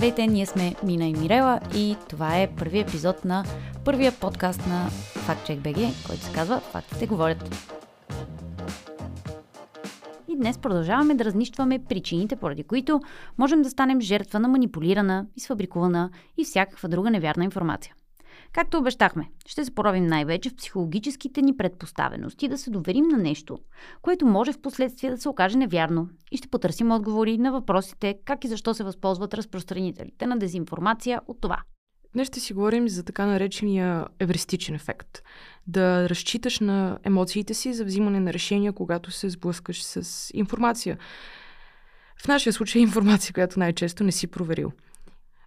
Здравейте, 0.00 0.26
ние 0.26 0.46
сме 0.46 0.74
Мина 0.84 1.04
и 1.04 1.14
Мирела 1.14 1.60
и 1.74 1.96
това 2.08 2.38
е 2.38 2.50
първият 2.58 2.88
епизод 2.88 3.24
на 3.24 3.44
първия 3.84 4.12
подкаст 4.12 4.66
на 4.66 4.88
FactCheck 4.90 5.58
BG, 5.58 6.06
който 6.06 6.22
се 6.22 6.32
казва 6.32 6.60
Фактите 6.60 7.06
говорят. 7.06 7.66
И 10.28 10.36
днес 10.36 10.58
продължаваме 10.58 11.14
да 11.14 11.24
разнищваме 11.24 11.84
причините, 11.88 12.36
поради 12.36 12.62
които 12.62 13.00
можем 13.38 13.62
да 13.62 13.70
станем 13.70 14.00
жертва 14.00 14.40
на 14.40 14.48
манипулирана, 14.48 15.26
изфабрикувана 15.36 16.10
и 16.36 16.44
всякаква 16.44 16.88
друга 16.88 17.10
невярна 17.10 17.44
информация. 17.44 17.94
Както 18.52 18.78
обещахме, 18.78 19.30
ще 19.46 19.64
се 19.64 19.74
поровим 19.74 20.06
най-вече 20.06 20.50
в 20.50 20.56
психологическите 20.56 21.42
ни 21.42 21.56
предпоставености 21.56 22.48
да 22.48 22.58
се 22.58 22.70
доверим 22.70 23.08
на 23.08 23.18
нещо, 23.18 23.58
което 24.02 24.26
може 24.26 24.52
в 24.52 24.60
последствие 24.60 25.10
да 25.10 25.18
се 25.18 25.28
окаже 25.28 25.58
невярно 25.58 26.08
и 26.32 26.36
ще 26.36 26.48
потърсим 26.48 26.92
отговори 26.92 27.38
на 27.38 27.52
въпросите 27.52 28.18
как 28.24 28.44
и 28.44 28.48
защо 28.48 28.74
се 28.74 28.84
възползват 28.84 29.34
разпространителите 29.34 30.26
на 30.26 30.38
дезинформация 30.38 31.20
от 31.26 31.40
това. 31.40 31.62
Днес 32.12 32.28
ще 32.28 32.40
си 32.40 32.52
говорим 32.52 32.88
за 32.88 33.04
така 33.04 33.26
наречения 33.26 34.06
евристичен 34.18 34.74
ефект. 34.74 35.22
Да 35.66 36.08
разчиташ 36.08 36.60
на 36.60 36.98
емоциите 37.04 37.54
си 37.54 37.74
за 37.74 37.84
взимане 37.84 38.20
на 38.20 38.32
решения, 38.32 38.72
когато 38.72 39.10
се 39.10 39.30
сблъскаш 39.30 39.84
с 39.84 40.30
информация. 40.34 40.98
В 42.16 42.28
нашия 42.28 42.52
случай 42.52 42.82
информация, 42.82 43.32
която 43.32 43.58
най-често 43.58 44.04
не 44.04 44.12
си 44.12 44.26
проверил. 44.26 44.72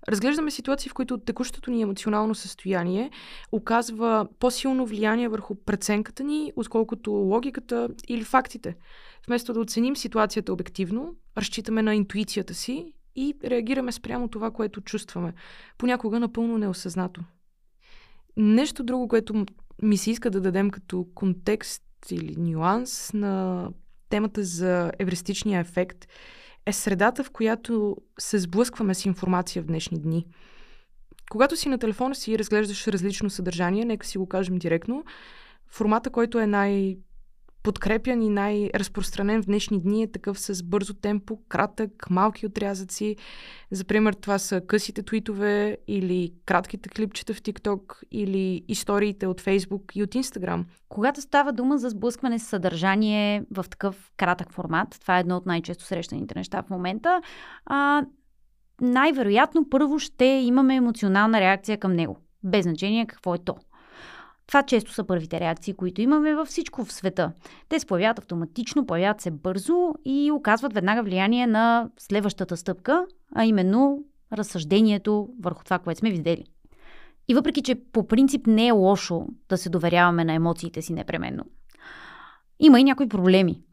Разглеждаме 0.09 0.51
ситуации, 0.51 0.89
в 0.89 0.93
които 0.93 1.17
текущото 1.17 1.71
ни 1.71 1.81
емоционално 1.81 2.35
състояние 2.35 3.11
оказва 3.51 4.27
по-силно 4.39 4.85
влияние 4.85 5.27
върху 5.27 5.55
преценката 5.55 6.23
ни, 6.23 6.53
отколкото 6.55 7.11
логиката 7.11 7.89
или 8.07 8.23
фактите. 8.23 8.75
Вместо 9.27 9.53
да 9.53 9.59
оценим 9.59 9.95
ситуацията 9.95 10.53
обективно, 10.53 11.15
разчитаме 11.37 11.81
на 11.81 11.95
интуицията 11.95 12.53
си 12.53 12.93
и 13.15 13.35
реагираме 13.43 13.91
спрямо 13.91 14.27
това, 14.27 14.51
което 14.51 14.81
чувстваме. 14.81 15.33
Понякога 15.77 16.19
напълно 16.19 16.57
неосъзнато. 16.57 17.21
Нещо 18.37 18.83
друго, 18.83 19.07
което 19.07 19.45
ми 19.81 19.97
се 19.97 20.11
иска 20.11 20.29
да 20.29 20.41
дадем 20.41 20.69
като 20.69 21.07
контекст 21.15 21.83
или 22.11 22.35
нюанс 22.37 23.13
на 23.13 23.67
темата 24.09 24.43
за 24.43 24.91
евристичния 24.99 25.59
ефект– 25.59 26.07
е 26.65 26.73
средата, 26.73 27.23
в 27.23 27.31
която 27.31 27.97
се 28.19 28.39
сблъскваме 28.39 28.93
с 28.93 29.05
информация 29.05 29.63
в 29.63 29.65
днешни 29.65 30.01
дни. 30.01 30.25
Когато 31.31 31.57
си 31.57 31.69
на 31.69 31.77
телефона 31.77 32.15
си 32.15 32.39
разглеждаш 32.39 32.87
различно 32.87 33.29
съдържание, 33.29 33.85
нека 33.85 34.07
си 34.07 34.17
го 34.17 34.29
кажем 34.29 34.55
директно, 34.55 35.03
формата, 35.67 36.09
който 36.09 36.39
е 36.39 36.47
най- 36.47 36.97
подкрепян 37.63 38.21
и 38.21 38.29
най-разпространен 38.29 39.43
в 39.43 39.45
днешни 39.45 39.81
дни 39.81 40.03
е 40.03 40.11
такъв 40.11 40.39
с 40.39 40.63
бързо 40.63 40.93
темпо, 40.93 41.39
кратък, 41.49 42.09
малки 42.09 42.45
отрязъци. 42.45 43.15
За 43.71 43.85
пример, 43.85 44.13
това 44.13 44.39
са 44.39 44.61
късите 44.61 45.03
твитове 45.03 45.77
или 45.87 46.33
кратките 46.45 46.89
клипчета 46.89 47.33
в 47.33 47.41
TikTok 47.41 48.03
или 48.11 48.65
историите 48.67 49.27
от 49.27 49.41
Facebook 49.41 49.93
и 49.95 50.03
от 50.03 50.09
Instagram. 50.09 50.63
Когато 50.89 51.21
става 51.21 51.53
дума 51.53 51.77
за 51.77 51.89
сблъскване 51.89 52.39
с 52.39 52.43
съдържание 52.43 53.43
в 53.51 53.65
такъв 53.69 54.11
кратък 54.17 54.51
формат, 54.51 54.97
това 55.01 55.17
е 55.17 55.19
едно 55.19 55.37
от 55.37 55.45
най-често 55.45 55.83
срещаните 55.83 56.35
неща 56.35 56.63
в 56.63 56.69
момента, 56.69 57.21
а, 57.65 58.05
най-вероятно 58.81 59.69
първо 59.69 59.99
ще 59.99 60.25
имаме 60.25 60.75
емоционална 60.75 61.39
реакция 61.39 61.77
към 61.77 61.93
него. 61.93 62.17
Без 62.43 62.63
значение 62.63 63.05
какво 63.05 63.35
е 63.35 63.37
то. 63.37 63.55
Това 64.47 64.63
често 64.63 64.93
са 64.93 65.03
първите 65.03 65.39
реакции, 65.39 65.73
които 65.73 66.01
имаме 66.01 66.35
във 66.35 66.47
всичко 66.47 66.85
в 66.85 66.93
света. 66.93 67.31
Те 67.69 67.79
се 67.79 67.85
появяват 67.85 68.19
автоматично, 68.19 68.85
появяват 68.85 69.21
се 69.21 69.31
бързо 69.31 69.93
и 70.05 70.31
оказват 70.31 70.73
веднага 70.73 71.03
влияние 71.03 71.47
на 71.47 71.89
следващата 71.97 72.57
стъпка, 72.57 73.05
а 73.35 73.45
именно 73.45 74.03
разсъждението 74.33 75.29
върху 75.41 75.63
това, 75.63 75.79
което 75.79 75.99
сме 75.99 76.11
видели. 76.11 76.45
И 77.27 77.33
въпреки, 77.33 77.61
че 77.61 77.75
по 77.75 78.07
принцип 78.07 78.47
не 78.47 78.67
е 78.67 78.71
лошо 78.71 79.27
да 79.49 79.57
се 79.57 79.69
доверяваме 79.69 80.25
на 80.25 80.33
емоциите 80.33 80.81
си 80.81 80.93
непременно, 80.93 81.43
има 82.59 82.79
и 82.79 82.83
някои 82.83 83.09
проблеми. 83.09 83.63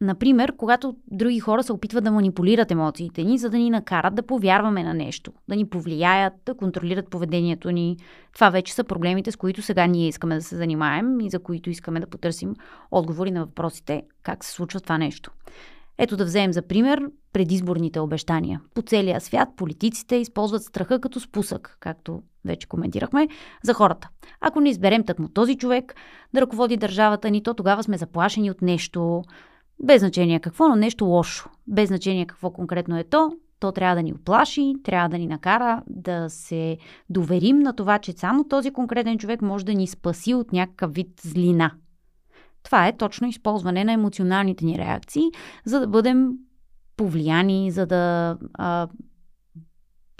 Например, 0.00 0.52
когато 0.56 0.96
други 1.10 1.40
хора 1.40 1.62
се 1.62 1.72
опитват 1.72 2.04
да 2.04 2.10
манипулират 2.10 2.70
емоциите 2.70 3.24
ни, 3.24 3.38
за 3.38 3.50
да 3.50 3.56
ни 3.56 3.70
накарат 3.70 4.14
да 4.14 4.22
повярваме 4.22 4.82
на 4.84 4.94
нещо, 4.94 5.32
да 5.48 5.56
ни 5.56 5.68
повлияят, 5.68 6.32
да 6.46 6.54
контролират 6.54 7.10
поведението 7.10 7.70
ни. 7.70 7.96
Това 8.34 8.50
вече 8.50 8.74
са 8.74 8.84
проблемите, 8.84 9.32
с 9.32 9.36
които 9.36 9.62
сега 9.62 9.86
ние 9.86 10.08
искаме 10.08 10.34
да 10.34 10.42
се 10.42 10.56
занимаем 10.56 11.20
и 11.20 11.30
за 11.30 11.38
които 11.38 11.70
искаме 11.70 12.00
да 12.00 12.06
потърсим 12.06 12.54
отговори 12.90 13.30
на 13.30 13.40
въпросите 13.40 14.02
как 14.22 14.44
се 14.44 14.52
случва 14.52 14.80
това 14.80 14.98
нещо. 14.98 15.30
Ето 15.98 16.16
да 16.16 16.24
вземем 16.24 16.52
за 16.52 16.62
пример 16.62 17.00
предизборните 17.32 18.00
обещания. 18.00 18.60
По 18.74 18.82
целия 18.82 19.20
свят 19.20 19.48
политиците 19.56 20.16
използват 20.16 20.62
страха 20.62 21.00
като 21.00 21.20
спусък, 21.20 21.76
както 21.80 22.22
вече 22.44 22.68
коментирахме, 22.68 23.28
за 23.62 23.74
хората. 23.74 24.08
Ако 24.40 24.60
не 24.60 24.70
изберем 24.70 25.04
такмо 25.04 25.28
този 25.28 25.56
човек 25.56 25.94
да 26.34 26.40
ръководи 26.40 26.76
държавата 26.76 27.30
ни, 27.30 27.42
то 27.42 27.54
тогава 27.54 27.82
сме 27.82 27.98
заплашени 27.98 28.50
от 28.50 28.62
нещо, 28.62 29.22
без 29.82 30.00
значение 30.00 30.40
какво, 30.40 30.68
но 30.68 30.76
нещо 30.76 31.04
лошо. 31.04 31.50
Без 31.66 31.88
значение 31.88 32.26
какво 32.26 32.50
конкретно 32.50 32.98
е 32.98 33.04
то, 33.04 33.32
то 33.60 33.72
трябва 33.72 33.96
да 33.96 34.02
ни 34.02 34.12
оплаши, 34.12 34.74
трябва 34.84 35.08
да 35.08 35.18
ни 35.18 35.26
накара 35.26 35.82
да 35.86 36.30
се 36.30 36.78
доверим 37.10 37.58
на 37.58 37.72
това, 37.72 37.98
че 37.98 38.12
само 38.12 38.44
този 38.44 38.70
конкретен 38.70 39.18
човек 39.18 39.42
може 39.42 39.64
да 39.64 39.74
ни 39.74 39.86
спаси 39.86 40.34
от 40.34 40.52
някакъв 40.52 40.94
вид 40.94 41.20
злина. 41.22 41.70
Това 42.62 42.88
е 42.88 42.96
точно 42.96 43.28
използване 43.28 43.84
на 43.84 43.92
емоционалните 43.92 44.64
ни 44.64 44.78
реакции, 44.78 45.22
за 45.64 45.80
да 45.80 45.86
бъдем 45.86 46.32
повлияни, 46.96 47.70
за 47.70 47.86
да 47.86 48.36
а, 48.54 48.88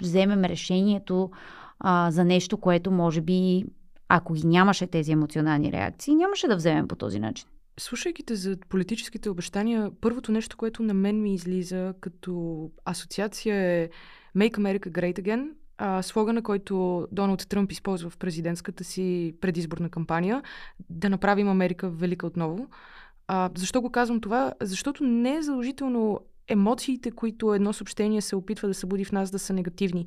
вземем 0.01 0.45
решението 0.45 1.31
а, 1.79 2.11
за 2.11 2.23
нещо, 2.23 2.57
което 2.57 2.91
може 2.91 3.21
би, 3.21 3.65
ако 4.09 4.33
ги 4.33 4.47
нямаше 4.47 4.87
тези 4.87 5.11
емоционални 5.11 5.71
реакции, 5.71 6.15
нямаше 6.15 6.47
да 6.47 6.55
вземем 6.55 6.87
по 6.87 6.95
този 6.95 7.19
начин. 7.19 7.47
Слушайки 7.79 8.23
те 8.23 8.35
за 8.35 8.57
политическите 8.69 9.29
обещания, 9.29 9.91
първото 10.01 10.31
нещо, 10.31 10.57
което 10.57 10.83
на 10.83 10.93
мен 10.93 11.21
ми 11.21 11.33
излиза 11.33 11.93
като 12.01 12.71
асоциация 12.85 13.55
е 13.55 13.89
Make 14.37 14.57
America 14.57 14.89
Great 14.89 15.19
Again, 15.19 15.49
а, 15.77 16.03
слогана, 16.03 16.43
който 16.43 17.07
Доналд 17.11 17.47
Тръмп 17.49 17.71
използва 17.71 18.09
в 18.09 18.17
президентската 18.17 18.83
си 18.83 19.35
предизборна 19.41 19.89
кампания, 19.89 20.43
да 20.89 21.09
направим 21.09 21.49
Америка 21.49 21.89
велика 21.89 22.27
отново. 22.27 22.67
А, 23.27 23.49
защо 23.55 23.81
го 23.81 23.89
казвам 23.89 24.21
това? 24.21 24.53
Защото 24.61 25.03
не 25.03 25.35
е 25.35 25.41
задължително 25.41 26.19
емоциите, 26.47 27.11
които 27.11 27.53
едно 27.53 27.73
съобщение 27.73 28.21
се 28.21 28.35
опитва 28.35 28.67
да 28.67 28.73
събуди 28.73 29.05
в 29.05 29.11
нас 29.11 29.31
да 29.31 29.39
са 29.39 29.53
негативни, 29.53 30.05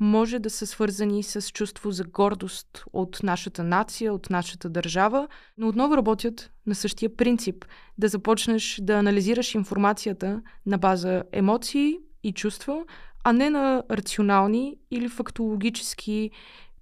може 0.00 0.38
да 0.38 0.50
са 0.50 0.66
свързани 0.66 1.22
с 1.22 1.50
чувство 1.52 1.90
за 1.90 2.04
гордост 2.04 2.84
от 2.92 3.20
нашата 3.22 3.64
нация, 3.64 4.14
от 4.14 4.30
нашата 4.30 4.70
държава, 4.70 5.28
но 5.58 5.68
отново 5.68 5.96
работят 5.96 6.50
на 6.66 6.74
същия 6.74 7.16
принцип. 7.16 7.64
Да 7.98 8.08
започнеш 8.08 8.78
да 8.82 8.94
анализираш 8.94 9.54
информацията 9.54 10.42
на 10.66 10.78
база 10.78 11.22
емоции 11.32 11.98
и 12.22 12.32
чувства, 12.32 12.84
а 13.24 13.32
не 13.32 13.50
на 13.50 13.82
рационални 13.90 14.76
или 14.90 15.08
фактологически 15.08 16.30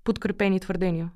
подкрепени 0.05 0.61
твърдения. 0.61 1.11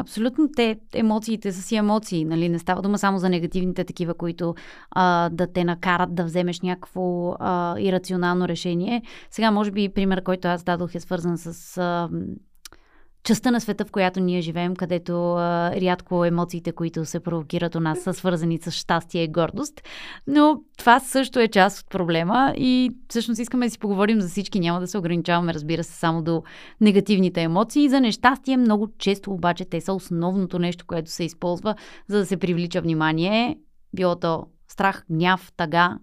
Абсолютно 0.00 0.48
те, 0.56 0.76
емоциите 0.94 1.52
са 1.52 1.62
си 1.62 1.76
емоции, 1.76 2.24
нали? 2.24 2.48
Не 2.48 2.58
става 2.58 2.82
дума 2.82 2.98
само 2.98 3.18
за 3.18 3.28
негативните 3.28 3.84
такива, 3.84 4.14
които 4.14 4.54
а, 4.90 5.28
да 5.28 5.52
те 5.52 5.64
накарат 5.64 6.14
да 6.14 6.24
вземеш 6.24 6.60
някакво 6.60 7.32
а, 7.38 7.80
ирационално 7.80 8.48
решение. 8.48 9.02
Сега, 9.30 9.50
може 9.50 9.70
би, 9.70 9.88
пример, 9.88 10.22
който 10.22 10.48
аз 10.48 10.62
дадох 10.62 10.94
е 10.94 11.00
свързан 11.00 11.38
с 11.38 11.78
а, 11.78 12.08
частта 13.24 13.50
на 13.50 13.60
света, 13.60 13.84
в 13.84 13.90
която 13.90 14.20
ние 14.20 14.40
живеем, 14.40 14.76
където 14.76 15.32
а, 15.32 15.72
рядко 15.80 16.24
емоциите, 16.24 16.72
които 16.72 17.04
се 17.04 17.20
провокират 17.20 17.74
у 17.74 17.80
нас, 17.80 18.00
са 18.00 18.14
свързани 18.14 18.58
с 18.58 18.70
щастие 18.70 19.22
и 19.22 19.28
гордост. 19.28 19.82
Но 20.26 20.60
това 20.78 21.00
също 21.00 21.40
е 21.40 21.48
част 21.48 21.80
от 21.80 21.90
проблема 21.90 22.54
и 22.56 22.90
всъщност 23.08 23.40
искаме 23.40 23.66
да 23.66 23.70
си 23.70 23.78
поговорим 23.78 24.20
за 24.20 24.28
всички. 24.28 24.60
Няма 24.60 24.80
да 24.80 24.86
се 24.86 24.98
ограничаваме, 24.98 25.54
разбира 25.54 25.84
се, 25.84 25.92
само 25.92 26.22
до 26.22 26.42
негативните 26.80 27.42
емоции. 27.42 27.88
За 27.88 28.00
нещастие 28.00 28.56
много 28.56 28.88
често 28.98 29.32
обаче 29.32 29.64
те 29.64 29.80
са 29.80 29.92
основното 29.92 30.58
нещо, 30.58 30.86
което 30.86 31.10
се 31.10 31.24
използва, 31.24 31.74
за 32.08 32.18
да 32.18 32.26
се 32.26 32.36
привлича 32.36 32.80
внимание. 32.80 33.58
Било 33.94 34.16
то 34.16 34.46
страх, 34.68 35.04
гняв, 35.10 35.52
тага. 35.56 35.98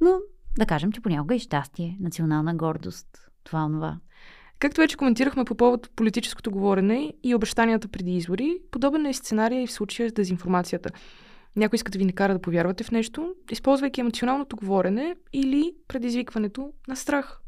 Но 0.00 0.18
да 0.58 0.66
кажем, 0.66 0.92
че 0.92 1.00
понякога 1.00 1.34
и 1.34 1.38
щастие, 1.38 1.96
национална 2.00 2.54
гордост, 2.54 3.06
това, 3.44 3.64
онова. 3.64 3.98
Както 4.58 4.80
вече 4.80 4.96
коментирахме 4.96 5.44
по 5.44 5.54
повод 5.54 5.90
политическото 5.96 6.50
говорене 6.50 7.12
и 7.22 7.34
обещанията 7.34 7.88
преди 7.88 8.16
избори, 8.16 8.58
подобен 8.70 9.06
е 9.06 9.12
сценария 9.12 9.62
и 9.62 9.66
в 9.66 9.72
случая 9.72 10.10
с 10.10 10.12
дезинформацията. 10.12 10.90
Някой 11.56 11.76
иска 11.76 11.90
да 11.90 11.98
ви 11.98 12.04
накара 12.04 12.32
да 12.32 12.40
повярвате 12.40 12.84
в 12.84 12.90
нещо, 12.90 13.34
използвайки 13.50 14.00
емоционалното 14.00 14.56
говорене 14.56 15.16
или 15.32 15.72
предизвикването 15.88 16.72
на 16.88 16.96
страх. 16.96 17.40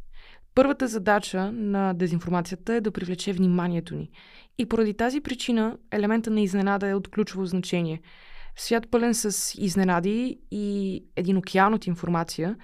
Първата 0.55 0.89
задача 0.89 1.53
на 1.53 1.95
дезинформацията 1.95 2.75
е 2.75 2.81
да 2.81 2.91
привлече 2.91 3.33
вниманието 3.33 3.95
ни. 3.95 4.11
И 4.59 4.67
поради 4.67 4.95
тази 4.95 5.21
причина 5.21 5.77
елемента 5.93 6.31
на 6.31 6.41
изненада 6.41 6.89
е 6.89 6.95
от 6.95 7.09
ключово 7.09 7.47
значение. 7.47 8.01
В 8.57 8.63
свят 8.63 8.91
пълен 8.91 9.15
с 9.15 9.55
изненади 9.59 10.39
и 10.51 11.05
един 11.17 11.37
океан 11.37 11.75
от 11.75 11.87
информация, 11.87 12.57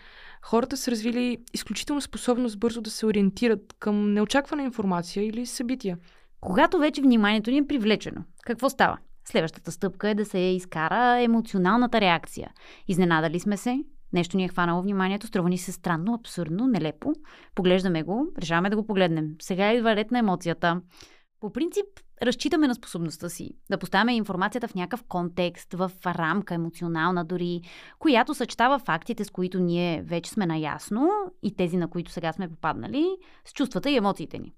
хората 0.47 0.77
са 0.77 0.91
развили 0.91 1.39
изключително 1.55 2.01
способност 2.01 2.59
бързо 2.59 2.81
да 2.81 2.91
се 2.91 3.07
ориентират 3.07 3.75
към 3.79 4.13
неочаквана 4.13 4.63
информация 4.63 5.27
или 5.27 5.47
събития. 5.47 5.99
Когато 6.41 6.79
вече 6.79 7.03
вниманието 7.03 7.51
ни 7.51 7.59
е 7.59 7.67
привлечено, 7.67 8.25
какво 8.43 8.71
става? 8.71 8.99
Следващата 9.25 9.73
стъпка 9.73 10.09
е 10.09 10.15
да 10.15 10.25
се 10.25 10.39
изкара 10.39 11.23
емоционалната 11.23 12.01
реакция. 12.01 12.51
Изненадали 12.89 13.41
сме 13.41 13.57
се, 13.57 13.79
нещо 14.13 14.37
ни 14.37 14.45
е 14.45 14.49
хванало 14.49 14.83
вниманието, 14.83 15.27
струва 15.27 15.49
ни 15.49 15.59
се 15.59 15.73
странно, 15.73 16.15
абсурдно, 16.15 16.67
нелепо. 16.67 17.13
Поглеждаме 17.55 18.03
го, 18.03 18.27
решаваме 18.39 18.71
да 18.71 18.77
го 18.77 18.87
погледнем. 18.87 19.29
Сега 19.43 19.73
идва 19.73 19.97
ред 19.97 20.11
на 20.11 20.19
емоцията. 20.19 20.81
По 21.41 21.53
принцип, 21.53 21.87
разчитаме 22.23 22.69
на 22.69 22.75
способността 22.75 23.29
си 23.29 23.51
да 23.71 23.79
поставяме 23.79 24.17
информацията 24.17 24.69
в 24.69 24.75
някакъв 24.75 25.05
контекст, 25.09 25.75
в 25.75 25.93
рамка 26.07 26.55
емоционална 26.55 27.25
дори, 27.25 27.61
която 27.99 28.35
съчетава 28.35 28.79
фактите, 28.79 29.25
с 29.25 29.31
които 29.31 29.61
ние 29.61 30.03
вече 30.03 30.31
сме 30.31 30.47
наясно 30.47 31.11
и 31.43 31.57
тези, 31.57 31.77
на 31.77 31.89
които 31.89 32.11
сега 32.11 32.33
сме 32.33 32.49
попаднали, 32.49 33.07
с 33.45 33.53
чувствата 33.53 33.91
и 33.91 33.97
емоциите 33.97 34.39
ни. 34.39 34.53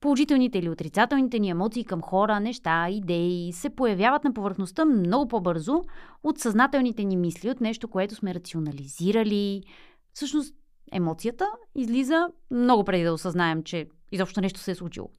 Положителните 0.00 0.58
или 0.58 0.68
отрицателните 0.68 1.38
ни 1.38 1.50
емоции 1.50 1.84
към 1.84 2.02
хора, 2.02 2.40
неща, 2.40 2.88
идеи 2.90 3.52
се 3.52 3.70
появяват 3.70 4.24
на 4.24 4.34
повърхността 4.34 4.84
много 4.84 5.28
по-бързо 5.28 5.82
от 6.22 6.38
съзнателните 6.38 7.04
ни 7.04 7.16
мисли, 7.16 7.50
от 7.50 7.60
нещо, 7.60 7.88
което 7.88 8.14
сме 8.14 8.34
рационализирали. 8.34 9.62
Всъщност, 10.12 10.54
емоцията 10.92 11.46
излиза 11.74 12.28
много 12.50 12.84
преди 12.84 13.04
да 13.04 13.12
осъзнаем, 13.12 13.62
че 13.62 13.86
изобщо 14.12 14.40
нещо 14.40 14.60
се 14.60 14.70
е 14.70 14.74
случило. 14.74 15.10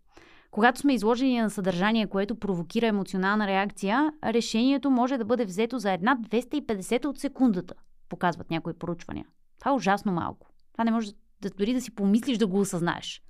Когато 0.53 0.79
сме 0.79 0.93
изложени 0.93 1.41
на 1.41 1.49
съдържание, 1.49 2.07
което 2.07 2.35
провокира 2.35 2.87
емоционална 2.87 3.47
реакция, 3.47 4.13
решението 4.23 4.91
може 4.91 5.17
да 5.17 5.25
бъде 5.25 5.45
взето 5.45 5.79
за 5.79 5.91
една 5.91 6.17
250 6.17 7.05
от 7.05 7.19
секундата, 7.19 7.73
показват 8.09 8.51
някои 8.51 8.73
поручвания. 8.73 9.25
Това 9.59 9.71
е 9.71 9.75
ужасно 9.75 10.11
малко. 10.11 10.47
Това 10.71 10.83
не 10.83 10.91
може 10.91 11.11
да, 11.41 11.49
дори 11.49 11.73
да 11.73 11.81
си 11.81 11.95
помислиш 11.95 12.37
да 12.37 12.47
го 12.47 12.59
осъзнаеш. 12.59 13.21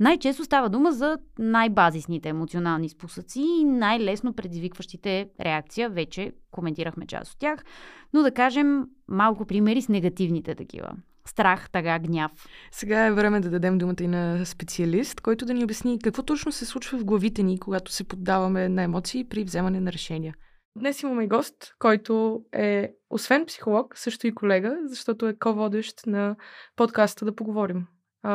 Най-често 0.00 0.44
става 0.44 0.68
дума 0.68 0.92
за 0.92 1.18
най-базисните 1.38 2.28
емоционални 2.28 2.88
спусъци 2.88 3.40
и 3.40 3.64
най-лесно 3.64 4.32
предизвикващите 4.32 5.30
реакция. 5.40 5.90
Вече 5.90 6.32
коментирахме 6.50 7.06
част 7.06 7.32
от 7.32 7.38
тях. 7.38 7.64
Но 8.12 8.22
да 8.22 8.30
кажем 8.30 8.84
малко 9.08 9.46
примери 9.46 9.82
с 9.82 9.88
негативните 9.88 10.54
такива. 10.54 10.92
Страх, 11.26 11.70
тъга, 11.70 11.98
гняв. 11.98 12.32
Сега 12.70 13.06
е 13.06 13.12
време 13.12 13.40
да 13.40 13.50
дадем 13.50 13.78
думата 13.78 13.96
и 14.00 14.08
на 14.08 14.46
специалист, 14.46 15.20
който 15.20 15.46
да 15.46 15.54
ни 15.54 15.64
обясни 15.64 15.98
какво 15.98 16.22
точно 16.22 16.52
се 16.52 16.66
случва 16.66 16.98
в 16.98 17.04
главите 17.04 17.42
ни, 17.42 17.58
когато 17.58 17.92
се 17.92 18.04
поддаваме 18.04 18.68
на 18.68 18.82
емоции 18.82 19.28
при 19.28 19.44
вземане 19.44 19.80
на 19.80 19.92
решения. 19.92 20.34
Днес 20.78 21.02
имаме 21.02 21.26
гост, 21.26 21.74
който 21.78 22.42
е, 22.52 22.92
освен 23.10 23.46
психолог, 23.46 23.98
също 23.98 24.26
и 24.26 24.34
колега, 24.34 24.76
защото 24.84 25.28
е 25.28 25.36
ко-водещ 25.38 26.06
на 26.06 26.36
подкаста 26.76 27.24
Да 27.24 27.34
поговорим 27.34 27.86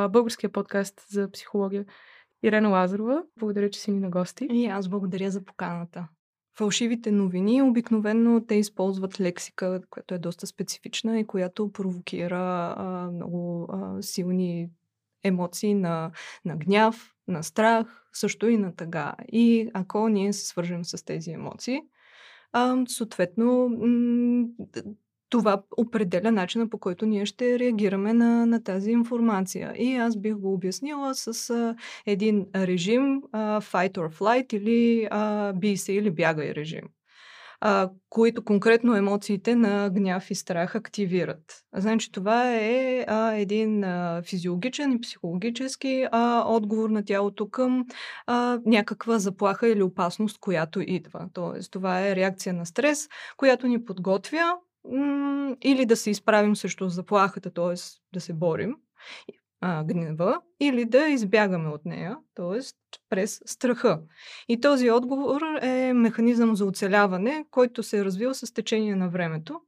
българския 0.10 0.52
подкаст 0.52 1.02
за 1.10 1.32
психология. 1.32 1.86
Ирена 2.44 2.70
Лазарова, 2.70 3.24
благодаря, 3.40 3.70
че 3.70 3.80
си 3.80 3.92
ни 3.92 4.00
на 4.00 4.10
гости. 4.10 4.48
И 4.52 4.66
аз 4.66 4.90
благодаря 4.90 5.32
за 5.32 5.46
поканата. 5.46 6.08
Фалшивите 6.62 7.12
новини 7.12 7.62
обикновено 7.62 8.46
те 8.48 8.56
използват 8.56 9.20
лексика, 9.20 9.82
която 9.90 10.14
е 10.14 10.18
доста 10.18 10.48
специфична 10.48 11.20
и 11.20 11.28
която 11.28 11.72
провокира 11.72 12.76
а, 12.78 13.12
много 13.12 13.68
а, 13.72 14.02
силни 14.02 14.70
емоции 15.24 15.74
на, 15.74 16.12
на 16.46 16.56
гняв, 16.56 17.14
на 17.28 17.44
страх, 17.44 18.06
също 18.14 18.48
и 18.48 18.58
на 18.58 18.76
тъга. 18.76 19.14
И 19.32 19.70
ако 19.74 20.10
ние 20.10 20.34
се 20.34 20.46
свържем 20.46 20.86
с 20.86 21.06
тези 21.06 21.32
емоции, 21.32 21.82
а, 22.52 22.78
съответно 22.88 23.70
м- 23.70 24.48
това 25.32 25.62
определя 25.78 26.32
начина 26.32 26.70
по 26.70 26.78
който 26.78 27.06
ние 27.06 27.26
ще 27.26 27.60
реагираме 27.60 28.14
на, 28.14 28.46
на 28.46 28.64
тази 28.64 28.92
информация. 28.92 29.74
И 29.78 29.96
аз 29.96 30.18
бих 30.18 30.36
го 30.36 30.54
обяснила 30.54 31.16
с 31.16 31.50
а, 31.50 31.76
един 32.06 32.46
режим 32.56 33.22
а, 33.32 33.62
fight 33.62 33.92
or 33.92 34.18
flight 34.20 34.54
или 34.54 35.08
а, 35.12 35.54
бий 35.54 35.78
се 35.78 35.94
или 35.94 36.12
бягай 36.12 36.56
режим 36.56 36.84
а, 37.62 37.90
които 38.10 38.44
конкретно 38.44 38.96
емоциите 38.96 39.56
на 39.56 39.90
гняв 39.90 40.32
и 40.32 40.36
страх 40.36 40.76
активират. 40.76 41.64
Значи 41.76 42.12
това 42.12 42.56
е 42.56 43.06
а, 43.08 43.34
един 43.34 43.84
а, 43.84 44.22
физиологичен 44.26 44.92
и 44.92 45.02
психологически 45.02 46.08
а, 46.12 46.44
отговор 46.48 46.90
на 46.90 47.06
тялото 47.06 47.50
към 47.50 47.86
а, 48.28 48.60
някаква 48.66 49.20
заплаха 49.20 49.68
или 49.68 49.84
опасност, 49.84 50.40
която 50.40 50.82
идва. 50.82 51.30
Тоест 51.34 51.72
това 51.72 52.08
е 52.08 52.16
реакция 52.16 52.54
на 52.54 52.66
стрес, 52.66 53.10
която 53.38 53.68
ни 53.68 53.86
подготвя 53.86 54.54
или 55.62 55.86
да 55.86 55.96
се 55.96 56.10
изправим 56.10 56.56
срещу 56.56 56.90
заплахата, 56.90 57.52
т.е. 57.54 57.76
да 58.14 58.22
се 58.22 58.34
борим, 58.34 58.76
а, 59.62 59.84
гнева, 59.84 60.42
или 60.60 60.86
да 60.86 61.08
избягаме 61.08 61.70
от 61.70 61.86
нея, 61.86 62.18
т.е. 62.36 62.60
през 63.10 63.42
страха. 63.46 64.02
И 64.48 64.60
този 64.60 64.92
отговор 64.92 65.42
е 65.62 65.94
механизъм 65.94 66.56
за 66.56 66.66
оцеляване, 66.66 67.46
който 67.52 67.84
се 67.84 68.00
е 68.00 68.06
развил 68.06 68.34
с 68.34 68.54
течение 68.54 68.96
на 68.96 69.10
времето 69.10 69.62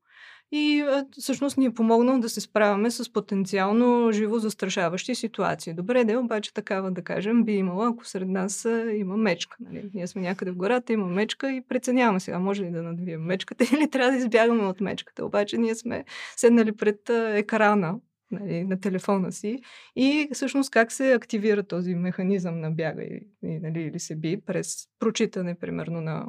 и 0.55 0.85
всъщност 1.19 1.57
ни 1.57 1.65
е 1.65 1.73
помогнал 1.73 2.19
да 2.19 2.29
се 2.29 2.41
справяме 2.41 2.91
с 2.91 3.13
потенциално 3.13 4.11
живо 4.11 4.39
застрашаващи 4.39 5.15
ситуации. 5.15 5.73
Добре, 5.73 6.03
да, 6.03 6.19
обаче 6.19 6.53
такава 6.53 6.91
да 6.91 7.01
кажем 7.01 7.44
би 7.44 7.53
имала, 7.53 7.89
ако 7.89 8.05
сред 8.05 8.27
нас 8.27 8.67
има 8.95 9.17
мечка. 9.17 9.57
Нали? 9.59 9.89
Ние 9.94 10.07
сме 10.07 10.21
някъде 10.21 10.51
в 10.51 10.55
гората, 10.55 10.94
има 10.94 11.07
мечка 11.07 11.51
и 11.51 11.61
преценяваме 11.61 12.19
сега, 12.19 12.39
може 12.39 12.63
ли 12.63 12.71
да 12.71 12.83
надвием 12.83 13.21
мечката 13.21 13.63
или 13.77 13.89
трябва 13.89 14.11
да 14.11 14.17
избягаме 14.17 14.63
от 14.63 14.81
мечката. 14.81 15.25
Обаче 15.25 15.57
ние 15.57 15.75
сме 15.75 16.05
седнали 16.38 16.71
пред 16.71 17.09
екрана 17.09 17.95
нали, 18.31 18.63
на 18.63 18.79
телефона 18.79 19.31
си 19.31 19.59
и 19.95 20.29
всъщност 20.33 20.71
как 20.71 20.91
се 20.91 21.13
активира 21.13 21.63
този 21.63 21.95
механизъм 21.95 22.59
на 22.59 22.71
бяга 22.71 23.03
и, 23.03 23.21
нали, 23.41 23.81
или 23.81 23.99
се 23.99 24.15
би 24.15 24.41
през 24.45 24.75
прочитане, 24.99 25.56
примерно, 25.56 26.01
на, 26.01 26.25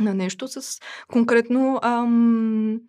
на 0.00 0.14
нещо 0.14 0.48
с 0.48 0.80
конкретно 1.08 1.80
ам, 1.82 2.80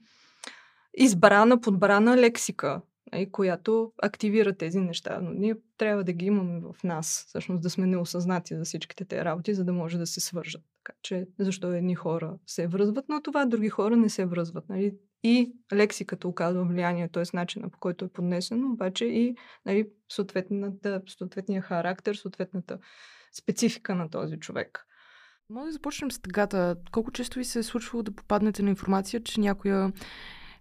избрана, 0.98 1.62
подбрана 1.62 2.18
лексика, 2.18 2.82
и 3.16 3.32
която 3.32 3.92
активира 4.02 4.54
тези 4.54 4.80
неща. 4.80 5.20
Но 5.22 5.32
ние 5.32 5.56
трябва 5.78 6.04
да 6.04 6.14
ги 6.14 6.26
имаме 6.26 6.60
в 6.60 6.84
нас, 6.84 7.26
всъщност 7.28 7.64
да 7.64 7.70
сме 7.70 7.88
неосъзнати 7.88 8.56
за 8.56 8.64
всичките 8.64 9.06
тези 9.06 9.26
работи, 9.26 9.54
за 9.54 9.66
да 9.66 9.74
може 9.74 9.98
да 9.98 10.08
се 10.08 10.20
свържат. 10.20 10.62
Така 10.84 10.98
че 11.02 11.28
защо 11.40 11.72
едни 11.72 11.96
хора 11.96 12.38
се 12.46 12.68
връзват, 12.68 13.06
но 13.10 13.22
това 13.22 13.46
други 13.46 13.70
хора 13.70 13.98
не 13.98 14.10
се 14.10 14.26
връзват. 14.26 14.70
Нали? 14.70 14.96
И 15.24 15.54
лексиката 15.74 16.28
оказва 16.28 16.66
влияние, 16.66 17.10
т.е. 17.10 17.24
начина 17.34 17.70
по 17.70 17.80
който 17.80 18.06
е 18.06 18.10
поднесено, 18.10 18.72
обаче 18.72 19.06
и 19.06 19.36
нали, 19.66 19.90
съответния 20.10 21.62
характер, 21.62 22.16
съответната 22.16 22.80
специфика 23.42 23.96
на 23.96 24.10
този 24.10 24.40
човек. 24.40 24.86
Може 25.50 25.66
да 25.66 25.72
започнем 25.72 26.12
с 26.12 26.22
тъгата. 26.22 26.76
Колко 26.92 27.12
често 27.12 27.40
ви 27.40 27.46
се 27.46 27.60
е 27.60 27.64
случвало 27.64 28.04
да 28.04 28.12
попаднете 28.12 28.64
на 28.64 28.70
информация, 28.70 29.24
че 29.24 29.42
някоя 29.42 29.92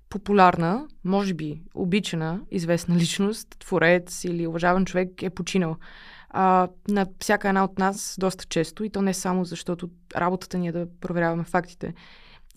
популярна, 0.09 0.87
може 1.05 1.35
би 1.35 1.63
обичана, 1.75 2.41
известна 2.51 2.97
личност, 2.97 3.49
творец 3.59 4.25
или 4.25 4.47
уважаван 4.47 4.85
човек 4.85 5.23
е 5.23 5.31
починал. 5.31 5.77
А, 6.31 6.69
на 6.89 7.07
всяка 7.21 7.49
една 7.49 7.65
от 7.65 7.79
нас 7.79 8.17
доста 8.19 8.45
често 8.45 8.85
и 8.85 8.91
то 8.91 9.03
не 9.03 9.15
само 9.15 9.45
защото 9.45 9.91
работата 10.17 10.59
ни 10.59 10.69
е 10.69 10.73
да 10.73 10.87
проверяваме 11.01 11.45
фактите. 11.45 11.95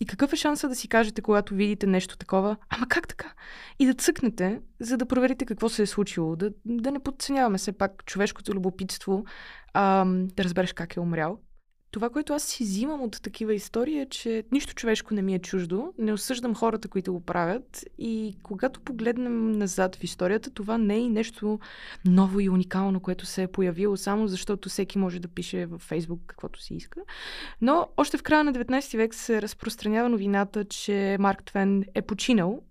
И 0.00 0.06
какъв 0.06 0.32
е 0.32 0.36
шанса 0.36 0.68
да 0.68 0.74
си 0.74 0.88
кажете, 0.88 1.22
когато 1.22 1.54
видите 1.54 1.86
нещо 1.86 2.16
такова, 2.16 2.56
ама 2.68 2.86
как 2.88 3.08
така? 3.08 3.32
И 3.78 3.86
да 3.86 3.94
цъкнете, 3.94 4.60
за 4.80 4.96
да 4.96 5.06
проверите 5.06 5.44
какво 5.44 5.68
се 5.68 5.82
е 5.82 5.86
случило, 5.86 6.36
да, 6.36 6.50
да 6.64 6.90
не 6.90 7.02
подценяваме 7.02 7.58
все 7.58 7.72
пак 7.72 8.04
човешкото 8.04 8.52
любопитство, 8.52 9.24
а, 9.72 10.04
да 10.06 10.44
разбереш 10.44 10.72
как 10.72 10.96
е 10.96 11.00
умрял. 11.00 11.38
Това, 11.92 12.10
което 12.10 12.32
аз 12.32 12.42
си 12.42 12.64
взимам 12.64 13.02
от 13.02 13.22
такива 13.22 13.54
истории 13.54 14.00
е, 14.00 14.06
че 14.06 14.44
нищо 14.52 14.74
човешко 14.74 15.14
не 15.14 15.22
ми 15.22 15.34
е 15.34 15.38
чуждо, 15.38 15.92
не 15.98 16.12
осъждам 16.12 16.54
хората, 16.54 16.88
които 16.88 17.12
го 17.12 17.20
правят 17.20 17.84
и 17.98 18.36
когато 18.42 18.80
погледнем 18.80 19.52
назад 19.52 19.96
в 19.96 20.04
историята, 20.04 20.50
това 20.50 20.78
не 20.78 20.98
е 20.98 21.08
нещо 21.08 21.58
ново 22.04 22.40
и 22.40 22.48
уникално, 22.48 23.00
което 23.00 23.26
се 23.26 23.42
е 23.42 23.48
появило 23.48 23.96
само 23.96 24.28
защото 24.28 24.68
всеки 24.68 24.98
може 24.98 25.20
да 25.20 25.28
пише 25.28 25.66
във 25.66 25.80
Фейсбук 25.80 26.20
каквото 26.26 26.62
си 26.62 26.74
иска. 26.74 27.00
Но 27.60 27.88
още 27.96 28.18
в 28.18 28.22
края 28.22 28.44
на 28.44 28.52
19 28.52 28.96
век 28.96 29.14
се 29.14 29.42
разпространява 29.42 30.08
новината, 30.08 30.64
че 30.64 31.16
Марк 31.20 31.44
Твен 31.44 31.84
е 31.94 32.02
починал 32.02 32.62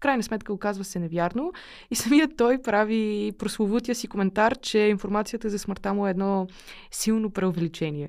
крайна 0.00 0.22
сметка 0.22 0.52
оказва 0.52 0.84
се 0.84 0.98
невярно 0.98 1.52
и 1.90 1.94
самият 1.94 2.36
той 2.36 2.62
прави 2.62 3.32
прословутия 3.38 3.94
си 3.94 4.08
коментар, 4.08 4.56
че 4.56 4.78
информацията 4.78 5.50
за 5.50 5.58
смъртта 5.58 5.94
му 5.94 6.06
е 6.06 6.10
едно 6.10 6.46
силно 6.90 7.30
преувеличение. 7.30 8.08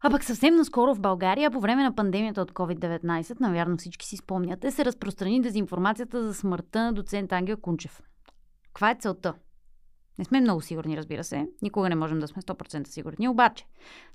А 0.00 0.10
пък 0.10 0.24
съвсем 0.24 0.54
наскоро 0.54 0.94
в 0.94 1.00
България, 1.00 1.50
по 1.50 1.60
време 1.60 1.82
на 1.82 1.94
пандемията 1.94 2.42
от 2.42 2.52
COVID-19, 2.52 3.40
навярно 3.40 3.76
всички 3.76 4.06
си 4.06 4.16
спомняте, 4.16 4.70
се 4.70 4.84
разпространи 4.84 5.40
дезинформацията 5.40 6.26
за 6.26 6.34
смъртта 6.34 6.82
на 6.82 6.92
доцент 6.92 7.32
Ангел 7.32 7.56
Кунчев. 7.56 8.02
Каква 8.66 8.90
е 8.90 8.94
целта? 8.94 9.34
Не 10.18 10.24
сме 10.24 10.40
много 10.40 10.60
сигурни, 10.60 10.96
разбира 10.96 11.24
се. 11.24 11.46
Никога 11.62 11.88
не 11.88 11.94
можем 11.94 12.18
да 12.18 12.28
сме 12.28 12.42
100% 12.42 12.86
сигурни. 12.86 13.28
Обаче, 13.28 13.66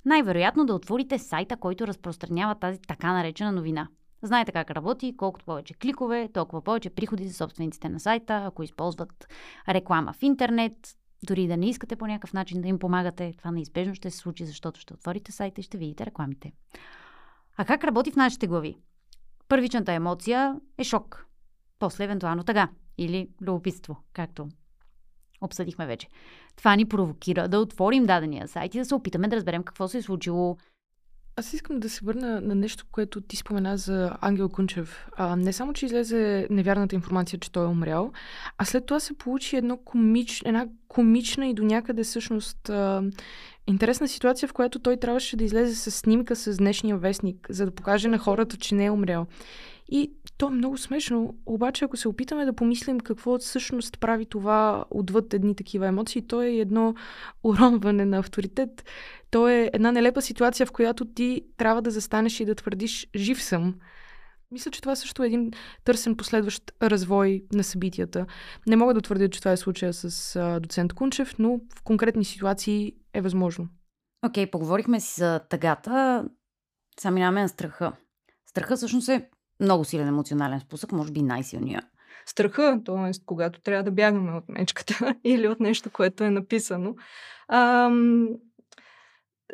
най-вероятно 0.06 0.66
да 0.66 0.74
отворите 0.74 1.20
сайта, 1.20 1.58
който 1.58 1.88
разпространява 1.88 2.56
тази 2.56 2.80
така 2.88 3.14
наречена 3.14 3.52
новина. 3.52 3.88
Знаете 4.24 4.52
как 4.52 4.72
работи, 4.72 5.16
колкото 5.18 5.46
повече 5.46 5.74
кликове, 5.74 6.30
толкова 6.34 6.62
повече 6.62 6.90
приходи 6.90 7.28
за 7.28 7.34
собствениците 7.34 7.90
на 7.90 8.00
сайта, 8.00 8.44
ако 8.46 8.64
използват 8.64 9.28
реклама 9.70 10.14
в 10.14 10.24
интернет, 10.24 10.74
дори 11.24 11.48
да 11.48 11.58
не 11.58 11.70
искате 11.70 11.96
по 11.96 12.08
някакъв 12.08 12.34
начин 12.34 12.62
да 12.62 12.68
им 12.68 12.80
помагате, 12.80 13.34
това 13.38 13.51
неизбежно 13.51 13.96
ще 13.96 14.12
се 14.12 14.18
случи, 14.18 14.46
защото 14.46 14.80
ще 14.80 14.94
отворите 14.94 15.32
сайта 15.32 15.62
и 15.62 15.63
ще 15.63 15.78
видите 15.78 16.06
рекламите. 16.06 16.51
А 17.58 17.66
как 17.66 17.84
работи 17.84 18.12
в 18.12 18.16
нашите 18.16 18.48
глави? 18.48 18.78
Първичната 19.48 19.92
емоция 19.92 20.60
е 20.78 20.84
шок. 20.84 21.25
После 21.80 22.04
евентуално 22.04 22.44
тъга 22.44 22.70
или 22.98 23.30
любопитство, 23.42 23.98
както 24.13 24.48
обсъдихме 25.42 25.86
вече. 25.86 26.08
Това 26.56 26.75
ни 26.75 26.86
провокира 26.86 27.48
да 27.48 27.60
отворим 27.60 28.06
дадения 28.06 28.48
сайт 28.48 28.75
и 28.75 28.78
да 28.78 28.86
се 28.86 28.96
опитаме 28.96 29.28
да 29.28 29.36
разберем 29.36 29.63
какво 29.63 29.88
се 29.88 29.98
е 29.98 30.01
случило, 30.01 30.58
аз 31.36 31.54
искам 31.54 31.80
да 31.80 31.90
се 31.90 32.06
върна 32.06 32.42
на 32.42 32.56
нещо, 32.56 32.86
което 32.92 33.22
ти 33.22 33.36
спомена 33.36 33.78
за 33.78 34.12
Ангел 34.22 34.50
Кунчев. 34.50 35.08
А, 35.18 35.36
не 35.36 35.54
само, 35.54 35.74
че 35.74 35.86
излезе 35.86 36.48
невярната 36.50 36.96
информация, 36.96 37.40
че 37.40 37.52
той 37.52 37.64
е 37.64 37.68
умрял, 37.68 38.12
а 38.58 38.66
след 38.66 38.86
това 38.86 39.00
се 39.00 39.18
получи 39.18 39.56
едно 39.56 39.78
комич, 39.78 40.42
една 40.46 40.68
комична 40.88 41.48
и 41.48 41.54
до 41.54 41.64
някъде 41.64 42.04
всъщност 42.04 42.70
а, 42.70 43.04
интересна 43.68 44.08
ситуация, 44.08 44.50
в 44.50 44.54
която 44.54 44.80
той 44.80 44.98
трябваше 44.98 45.38
да 45.38 45.44
излезе 45.44 45.76
с 45.76 45.92
снимка 45.92 46.36
с 46.36 46.58
днешния 46.58 46.98
вестник, 46.98 47.48
за 47.50 47.66
да 47.66 47.72
покаже 47.72 48.08
на 48.08 48.18
хората, 48.18 48.58
че 48.58 48.76
не 48.76 48.86
е 48.86 48.92
умрял. 48.92 49.28
И 49.90 50.14
то 50.38 50.48
е 50.48 50.52
много 50.52 50.78
смешно, 50.78 51.36
обаче 51.46 51.86
ако 51.86 51.98
се 51.98 52.08
опитаме 52.08 52.46
да 52.46 52.54
помислим 52.54 53.00
какво 53.00 53.38
всъщност 53.38 54.00
прави 54.00 54.26
това 54.26 54.86
отвъд 54.90 55.34
едни 55.34 55.56
такива 55.56 55.88
емоции, 55.88 56.28
то 56.28 56.42
е 56.42 56.50
едно 56.50 56.96
уронване 57.44 58.06
на 58.06 58.18
авторитет. 58.18 58.86
То 59.32 59.48
е 59.48 59.70
една 59.74 59.92
нелепа 59.92 60.22
ситуация, 60.22 60.66
в 60.66 60.72
която 60.72 61.06
ти 61.06 61.42
трябва 61.58 61.82
да 61.82 61.92
застанеш 61.92 62.40
и 62.40 62.46
да 62.46 62.56
твърдиш 62.56 63.08
жив 63.16 63.44
съм. 63.44 63.76
Мисля, 64.52 64.72
че 64.72 64.82
това 64.82 64.96
също 64.96 65.24
е 65.24 65.28
един 65.28 65.52
търсен 65.84 66.18
последващ 66.18 66.72
развой 66.82 67.44
на 67.54 67.64
събитията. 67.64 68.26
Не 68.68 68.76
мога 68.76 68.94
да 68.94 69.02
твърдя, 69.02 69.30
че 69.30 69.40
това 69.40 69.52
е 69.52 69.58
случая 69.58 69.94
с 69.94 70.36
а, 70.36 70.60
доцент 70.60 70.94
Кунчев, 70.94 71.36
но 71.40 71.60
в 71.76 71.84
конкретни 71.84 72.26
ситуации 72.26 72.94
е 73.14 73.22
възможно. 73.22 73.68
Окей, 74.26 74.46
okay, 74.46 74.52
поговорихме 74.52 75.00
си 75.00 75.20
за 75.20 75.40
тъгата. 75.40 76.26
Сега 77.00 77.32
на 77.32 77.50
страха. 77.50 77.94
Страха 78.50 78.76
всъщност 78.76 79.10
е 79.10 79.30
много 79.62 79.86
силен 79.86 80.08
емоционален 80.08 80.60
спусък, 80.60 80.91
може 80.91 81.12
би 81.12 81.22
най-силния. 81.22 81.82
Страха, 82.25 82.82
т.е. 82.86 83.12
когато 83.25 83.62
трябва 83.62 83.84
да 83.84 83.91
бягаме 83.91 84.32
от 84.32 84.50
мечката 84.50 85.15
или 85.24 85.48
от 85.48 85.60
нещо, 85.60 85.89
което 85.89 86.24
е 86.24 86.30
написано. 86.30 86.96
Ам, 87.48 88.27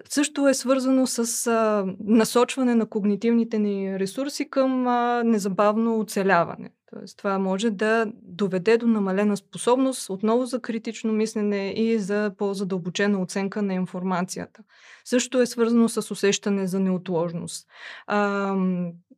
също 0.09 0.47
е 0.47 0.53
свързано 0.53 1.07
с 1.07 1.47
а, 1.47 1.85
насочване 1.99 2.75
на 2.75 2.85
когнитивните 2.85 3.59
ни 3.59 3.99
ресурси 3.99 4.49
към 4.49 4.87
а, 4.87 5.23
незабавно 5.23 5.99
оцеляване. 5.99 6.69
Тоест, 6.93 7.17
това 7.17 7.39
може 7.39 7.69
да 7.69 8.05
доведе 8.15 8.77
до 8.77 8.87
намалена 8.87 9.37
способност 9.37 10.09
отново 10.09 10.45
за 10.45 10.59
критично 10.59 11.13
мислене 11.13 11.73
и 11.77 11.99
за 11.99 12.31
по-задълбочена 12.37 13.21
оценка 13.21 13.61
на 13.61 13.73
информацията. 13.73 14.63
Също 15.05 15.41
е 15.41 15.45
свързано 15.45 15.89
с 15.89 16.11
усещане 16.11 16.67
за 16.67 16.79
неотложност. 16.79 17.67
А, 18.07 18.55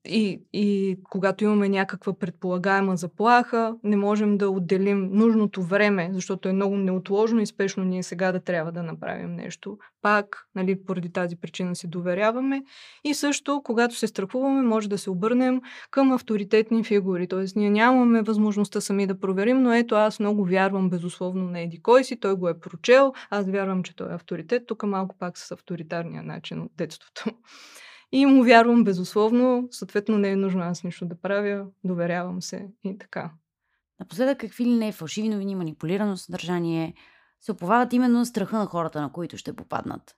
и, 0.06 0.42
и 0.54 0.98
когато 1.04 1.44
имаме 1.44 1.70
някаква 1.70 2.14
предполагаема 2.14 2.98
заплаха, 2.98 3.76
не 3.84 3.96
можем 3.96 4.38
да 4.38 4.50
отделим 4.50 5.10
нужното 5.12 5.64
време, 5.64 6.10
защото 6.14 6.50
е 6.50 6.54
много 6.54 6.78
неотложно 6.78 7.42
и 7.42 7.46
спешно 7.46 7.84
ние 7.84 8.04
сега 8.04 8.32
да 8.32 8.40
трябва 8.40 8.72
да 8.72 8.84
направим 8.84 9.36
нещо. 9.36 9.78
Пак, 10.02 10.48
нали, 10.56 10.86
поради 10.86 11.12
тази 11.12 11.36
причина 11.36 11.76
си 11.76 11.88
доверяваме. 11.88 12.64
И 13.04 13.14
също, 13.14 13.62
когато 13.64 13.96
се 13.96 14.08
страхуваме, 14.08 14.62
може 14.62 14.90
да 14.90 14.98
се 14.98 15.10
обърнем 15.10 15.62
към 15.92 16.12
авторитетни 16.12 16.84
фигури. 16.84 17.28
Тоест, 17.28 17.56
ние 17.56 17.70
нямаме 17.70 18.22
възможността 18.22 18.82
сами 18.82 19.08
да 19.08 19.20
проверим, 19.20 19.62
но 19.64 19.74
ето 19.74 19.96
аз 19.96 20.20
много 20.20 20.46
вярвам 20.46 20.90
безусловно 20.90 21.44
на 21.44 21.60
Еди 21.60 21.82
кой 21.82 22.04
си, 22.04 22.20
той 22.20 22.36
го 22.36 22.50
е 22.50 22.60
прочел, 22.60 23.14
аз 23.30 23.50
вярвам, 23.50 23.84
че 23.84 23.96
той 23.96 24.12
е 24.12 24.16
авторитет. 24.16 24.64
Тук 24.68 24.84
малко 24.84 25.16
пак 25.20 25.38
с 25.38 25.52
авторитарния 25.52 26.24
начин 26.24 26.62
от 26.62 26.72
детството. 26.78 27.24
И 28.12 28.26
му 28.26 28.44
вярвам 28.44 28.84
безусловно, 28.84 29.68
съответно 29.72 30.18
не 30.18 30.30
е 30.30 30.36
нужно 30.36 30.62
аз 30.62 30.84
нищо 30.84 31.06
да 31.06 31.22
правя, 31.22 31.66
доверявам 31.84 32.42
се 32.42 32.70
и 32.84 32.98
така. 32.98 33.32
Напоследък 34.00 34.40
какви 34.40 34.66
ли 34.66 34.70
не 34.70 34.92
фалшиви 34.92 35.30
новини, 35.30 35.56
манипулирано 35.56 36.18
съдържание 36.18 36.94
се 37.42 37.52
оповават 37.52 37.94
именно 37.94 38.26
страха 38.26 38.58
на 38.58 38.66
хората, 38.66 39.02
на 39.02 39.12
които 39.12 39.38
ще 39.38 39.56
попаднат. 39.56 40.16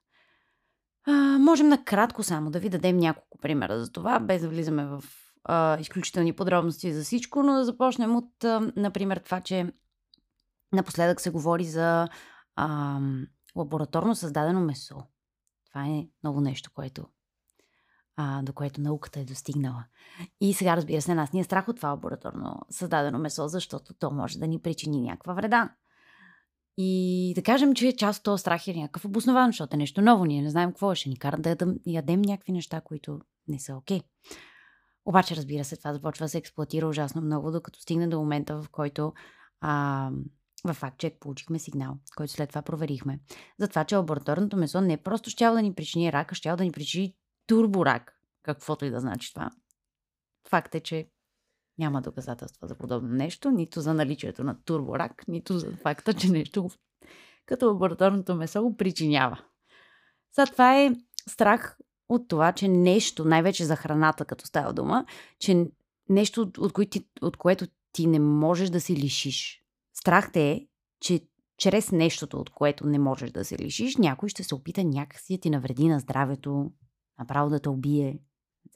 А, 1.06 1.12
можем 1.38 1.68
накратко 1.68 2.22
само 2.22 2.50
да 2.50 2.58
ви 2.58 2.68
дадем 2.68 2.96
няколко 2.96 3.38
примера 3.38 3.80
за 3.80 3.92
това, 3.92 4.20
без 4.20 4.42
да 4.42 4.48
влизаме 4.48 4.84
в 4.84 5.04
а, 5.44 5.80
изключителни 5.80 6.32
подробности 6.32 6.92
за 6.92 7.02
всичко, 7.02 7.42
но 7.42 7.52
да 7.52 7.64
започнем 7.64 8.16
от, 8.16 8.44
а, 8.44 8.72
например, 8.76 9.16
това, 9.24 9.40
че 9.40 9.72
напоследък 10.72 11.20
се 11.20 11.30
говори 11.30 11.64
за 11.64 12.08
а, 12.56 13.00
лабораторно 13.56 14.14
създадено 14.14 14.60
месо. 14.60 15.02
Това 15.70 15.86
е 15.86 16.06
много 16.24 16.40
нещо, 16.40 16.70
което 16.74 17.06
а, 18.16 18.42
до 18.42 18.52
което 18.52 18.80
науката 18.80 19.20
е 19.20 19.24
достигнала. 19.24 19.84
И 20.40 20.54
сега, 20.54 20.76
разбира 20.76 21.02
се, 21.02 21.14
нас 21.14 21.32
ни 21.32 21.40
е 21.40 21.44
страх 21.44 21.68
от 21.68 21.76
това 21.76 21.88
лабораторно 21.88 22.60
създадено 22.70 23.18
месо, 23.18 23.48
защото 23.48 23.94
то 23.94 24.10
може 24.10 24.38
да 24.38 24.46
ни 24.46 24.60
причини 24.60 25.00
някаква 25.02 25.34
вреда. 25.34 25.70
И 26.78 27.32
да 27.34 27.42
кажем, 27.42 27.74
че 27.74 27.96
част 27.96 28.18
от 28.18 28.24
този 28.24 28.40
страх 28.40 28.68
е 28.68 28.74
някакъв 28.74 29.04
обоснован, 29.04 29.48
защото 29.48 29.76
е 29.76 29.78
нещо 29.78 30.02
ново. 30.02 30.24
Ние 30.24 30.42
не 30.42 30.50
знаем 30.50 30.70
какво 30.70 30.92
е. 30.92 30.94
ще 30.94 31.08
ни 31.08 31.18
карат 31.18 31.42
да 31.42 31.48
ядем, 31.48 31.74
ядем 31.86 32.22
някакви 32.22 32.52
неща, 32.52 32.80
които 32.80 33.20
не 33.48 33.58
са 33.58 33.76
окей. 33.76 34.00
Okay. 34.00 34.04
Обаче, 35.04 35.36
разбира 35.36 35.64
се, 35.64 35.76
това 35.76 35.92
започва 35.92 36.24
да 36.24 36.28
се 36.28 36.38
експлуатира 36.38 36.88
ужасно 36.88 37.22
много, 37.22 37.50
докато 37.50 37.80
стигне 37.80 38.08
до 38.08 38.18
момента, 38.18 38.62
в 38.62 38.68
който 38.70 39.12
а, 39.60 40.10
във 40.64 40.76
факт 40.76 40.98
чек 40.98 41.16
получихме 41.20 41.58
сигнал, 41.58 41.98
който 42.16 42.32
след 42.32 42.48
това 42.48 42.62
проверихме. 42.62 43.20
За 43.58 43.68
това, 43.68 43.84
че 43.84 43.96
лабораторното 43.96 44.56
месо 44.56 44.80
не 44.80 44.96
просто 44.96 45.30
ще 45.30 45.44
да 45.44 45.62
ни 45.62 45.74
причини 45.74 46.12
рак, 46.12 46.32
а 46.46 46.56
да 46.56 46.64
ни 46.64 46.72
причини 46.72 47.14
турборак, 47.46 48.20
каквото 48.42 48.84
и 48.84 48.90
да 48.90 49.00
значи 49.00 49.34
това. 49.34 49.50
Факт 50.48 50.74
е, 50.74 50.80
че 50.80 51.08
няма 51.78 52.02
доказателства 52.02 52.68
за 52.68 52.74
подобно 52.74 53.08
нещо, 53.08 53.50
нито 53.50 53.80
за 53.80 53.94
наличието 53.94 54.44
на 54.44 54.62
турборак, 54.64 55.28
нито 55.28 55.58
за 55.58 55.72
факта, 55.72 56.14
че 56.14 56.30
нещо 56.30 56.70
като 57.46 57.66
лабораторното 57.66 58.34
месо 58.34 58.62
го 58.62 58.76
причинява. 58.76 59.44
Сега 60.32 60.46
това 60.46 60.80
е 60.80 60.90
страх 61.28 61.78
от 62.08 62.28
това, 62.28 62.52
че 62.52 62.68
нещо, 62.68 63.24
най-вече 63.24 63.64
за 63.64 63.76
храната, 63.76 64.24
като 64.24 64.46
става 64.46 64.72
дума, 64.72 65.06
че 65.38 65.66
нещо, 66.08 66.52
от, 66.58 66.72
кое 66.72 66.86
ти, 66.86 67.06
от 67.22 67.36
което 67.36 67.66
ти 67.92 68.06
не 68.06 68.18
можеш 68.18 68.70
да 68.70 68.80
се 68.80 68.92
лишиш. 68.92 69.62
Страх 69.94 70.32
те 70.32 70.50
е, 70.50 70.66
че 71.00 71.20
чрез 71.56 71.92
нещото, 71.92 72.36
от 72.36 72.50
което 72.50 72.86
не 72.86 72.98
можеш 72.98 73.30
да 73.30 73.44
се 73.44 73.58
лишиш, 73.58 73.96
някой 73.96 74.28
ще 74.28 74.44
се 74.44 74.54
опита 74.54 74.84
някакси 74.84 75.36
да 75.36 75.40
ти 75.40 75.50
навреди 75.50 75.88
на 75.88 76.00
здравето, 76.00 76.72
направо 77.18 77.50
да 77.50 77.60
те 77.60 77.68
убие, 77.68 78.18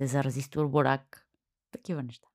да 0.00 0.06
зарази 0.06 0.42
с 0.42 0.50
турборак. 0.50 1.26
Такива 1.72 2.02
неща. 2.02 2.28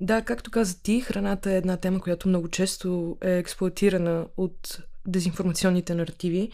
Да, 0.00 0.22
както 0.22 0.50
каза 0.50 0.82
ти, 0.82 1.00
храната 1.00 1.52
е 1.52 1.56
една 1.56 1.76
тема, 1.76 2.00
която 2.00 2.28
много 2.28 2.48
често 2.48 3.16
е 3.20 3.38
експлуатирана 3.38 4.26
от 4.36 4.78
дезинформационните 5.06 5.94
наративи. 5.94 6.50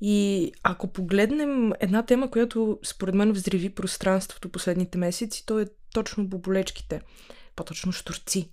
И 0.00 0.52
ако 0.62 0.92
погледнем 0.92 1.72
една 1.80 2.02
тема, 2.06 2.30
която 2.30 2.78
според 2.84 3.14
мен 3.14 3.32
взриви 3.32 3.74
пространството 3.74 4.48
последните 4.48 4.98
месеци, 4.98 5.46
то 5.46 5.60
е 5.60 5.66
точно 5.94 6.28
боболечките, 6.28 7.00
по-точно 7.56 7.92
штурци. 7.92 8.52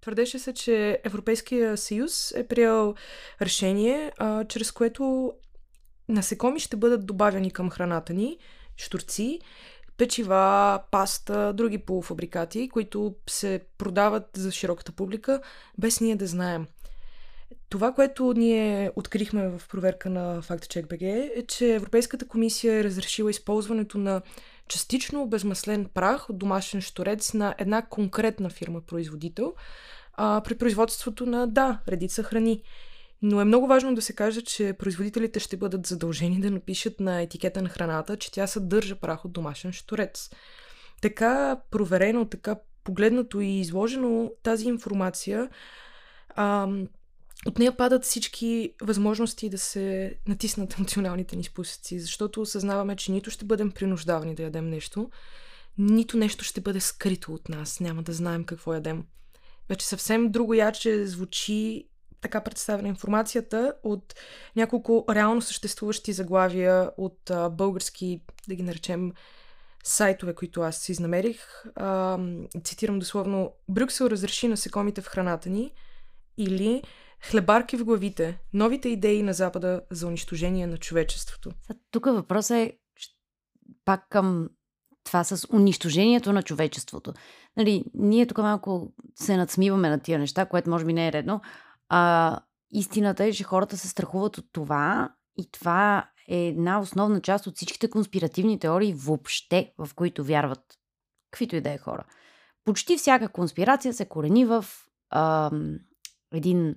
Твърдеше 0.00 0.38
се, 0.38 0.54
че 0.54 1.00
Европейския 1.04 1.76
съюз 1.76 2.32
е 2.36 2.48
приел 2.48 2.94
решение, 3.42 4.12
а, 4.18 4.44
чрез 4.44 4.72
което 4.72 5.32
насекоми 6.08 6.60
ще 6.60 6.76
бъдат 6.76 7.06
добавени 7.06 7.50
към 7.50 7.70
храната 7.70 8.14
ни, 8.14 8.38
штурци, 8.76 9.40
печива, 9.96 10.80
паста, 10.90 11.52
други 11.52 11.78
полуфабрикати, 11.78 12.68
които 12.68 13.14
се 13.30 13.60
продават 13.78 14.28
за 14.36 14.52
широката 14.52 14.92
публика, 14.92 15.40
без 15.78 16.00
ние 16.00 16.16
да 16.16 16.26
знаем. 16.26 16.66
Това, 17.68 17.92
което 17.92 18.32
ние 18.36 18.90
открихме 18.96 19.48
в 19.48 19.62
проверка 19.68 20.10
на 20.10 20.42
FactCheck.bg 20.42 21.30
е, 21.34 21.46
че 21.46 21.74
Европейската 21.74 22.28
комисия 22.28 22.74
е 22.74 22.84
разрешила 22.84 23.30
използването 23.30 23.98
на 23.98 24.22
частично 24.68 25.22
обезмаслен 25.22 25.86
прах 25.94 26.30
от 26.30 26.38
домашен 26.38 26.80
шторец 26.80 27.34
на 27.34 27.54
една 27.58 27.82
конкретна 27.82 28.50
фирма-производител 28.50 29.54
а, 30.14 30.40
при 30.44 30.58
производството 30.58 31.26
на, 31.26 31.46
да, 31.46 31.80
редица 31.88 32.22
храни. 32.22 32.62
Но 33.26 33.40
е 33.40 33.44
много 33.44 33.66
важно 33.66 33.94
да 33.94 34.02
се 34.02 34.12
каже, 34.12 34.42
че 34.42 34.72
производителите 34.72 35.40
ще 35.40 35.56
бъдат 35.56 35.86
задължени 35.86 36.40
да 36.40 36.50
напишат 36.50 37.00
на 37.00 37.22
етикета 37.22 37.62
на 37.62 37.68
храната, 37.68 38.16
че 38.16 38.32
тя 38.32 38.46
съдържа 38.46 38.96
прах 38.96 39.24
от 39.24 39.32
домашен 39.32 39.72
шторец. 39.72 40.30
Така 41.02 41.60
проверено, 41.70 42.24
така 42.28 42.56
погледнато 42.84 43.40
и 43.40 43.60
изложено 43.60 44.30
тази 44.42 44.68
информация, 44.68 45.48
а, 46.28 46.68
от 47.46 47.58
нея 47.58 47.76
падат 47.76 48.04
всички 48.04 48.74
възможности 48.82 49.48
да 49.48 49.58
се 49.58 50.14
натиснат 50.28 50.74
емоционалните 50.78 51.36
ни 51.36 51.44
спусъци, 51.44 52.00
защото 52.00 52.40
осъзнаваме, 52.40 52.96
че 52.96 53.12
нито 53.12 53.30
ще 53.30 53.44
бъдем 53.44 53.70
принуждавани 53.70 54.34
да 54.34 54.42
ядем 54.42 54.68
нещо, 54.68 55.10
нито 55.78 56.16
нещо 56.16 56.44
ще 56.44 56.60
бъде 56.60 56.80
скрито 56.80 57.32
от 57.32 57.48
нас. 57.48 57.80
Няма 57.80 58.02
да 58.02 58.12
знаем 58.12 58.44
какво 58.44 58.74
ядем. 58.74 59.04
Вече 59.68 59.86
съвсем 59.86 60.30
друго 60.30 60.54
яче 60.54 61.06
звучи 61.06 61.88
така 62.24 62.40
представена 62.40 62.88
информацията 62.88 63.74
от 63.82 64.14
няколко 64.56 65.04
реално 65.10 65.42
съществуващи 65.42 66.12
заглавия 66.12 66.90
от 66.96 67.30
а, 67.30 67.48
български, 67.48 68.20
да 68.48 68.54
ги 68.54 68.62
наречем, 68.62 69.12
сайтове, 69.84 70.34
които 70.34 70.60
аз 70.60 70.88
изнамерих. 70.88 71.64
А, 71.76 72.18
цитирам 72.64 72.98
дословно 72.98 73.52
Брюксел 73.68 74.04
разреши 74.04 74.48
насекомите 74.48 75.00
в 75.00 75.06
храната 75.06 75.50
ни 75.50 75.72
или 76.36 76.82
Хлебарки 77.30 77.76
в 77.76 77.84
главите. 77.84 78.38
Новите 78.52 78.88
идеи 78.88 79.22
на 79.22 79.32
Запада 79.32 79.80
за 79.90 80.06
унищожение 80.06 80.66
на 80.66 80.76
човечеството. 80.76 81.50
Тук 81.90 82.06
въпросът 82.06 82.56
е 82.56 82.72
пак 83.84 84.08
към 84.08 84.48
това 85.04 85.24
с 85.24 85.48
унищожението 85.52 86.32
на 86.32 86.42
човечеството. 86.42 87.12
Нали, 87.56 87.84
ние 87.94 88.26
тук 88.26 88.38
малко 88.38 88.92
се 89.14 89.36
надсмиваме 89.36 89.88
на 89.88 90.00
тия 90.00 90.18
неща, 90.18 90.46
което 90.46 90.70
може 90.70 90.84
би 90.84 90.92
не 90.92 91.08
е 91.08 91.12
редно. 91.12 91.40
А, 91.88 92.40
истината 92.70 93.24
е, 93.24 93.32
че 93.32 93.44
хората 93.44 93.76
се 93.76 93.88
страхуват 93.88 94.38
от 94.38 94.46
това 94.52 95.14
и 95.36 95.50
това 95.50 96.10
е 96.28 96.46
една 96.46 96.80
основна 96.80 97.20
част 97.20 97.46
от 97.46 97.56
всичките 97.56 97.90
конспиративни 97.90 98.58
теории 98.58 98.94
въобще, 98.94 99.74
в 99.78 99.90
които 99.94 100.24
вярват 100.24 100.78
каквито 101.30 101.56
и 101.56 101.60
да 101.60 101.70
е 101.70 101.78
хора. 101.78 102.04
Почти 102.64 102.96
всяка 102.96 103.28
конспирация 103.28 103.94
се 103.94 104.08
корени 104.08 104.44
в 104.44 104.64
а, 105.10 105.50
един 106.32 106.76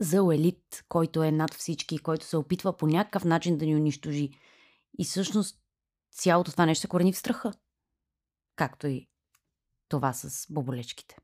зъл 0.00 0.30
елит, 0.30 0.84
който 0.88 1.22
е 1.22 1.32
над 1.32 1.54
всички, 1.54 1.98
който 1.98 2.26
се 2.26 2.36
опитва 2.36 2.76
по 2.76 2.86
някакъв 2.86 3.24
начин 3.24 3.58
да 3.58 3.66
ни 3.66 3.76
унищожи. 3.76 4.30
И 4.98 5.04
всъщност 5.04 5.60
цялото 6.12 6.52
това 6.52 6.66
нещо 6.66 6.82
се 6.82 6.88
корени 6.88 7.12
в 7.12 7.18
страха. 7.18 7.52
Както 8.56 8.86
и 8.86 9.08
това 9.88 10.12
с 10.12 10.46
боболечките 10.52 11.16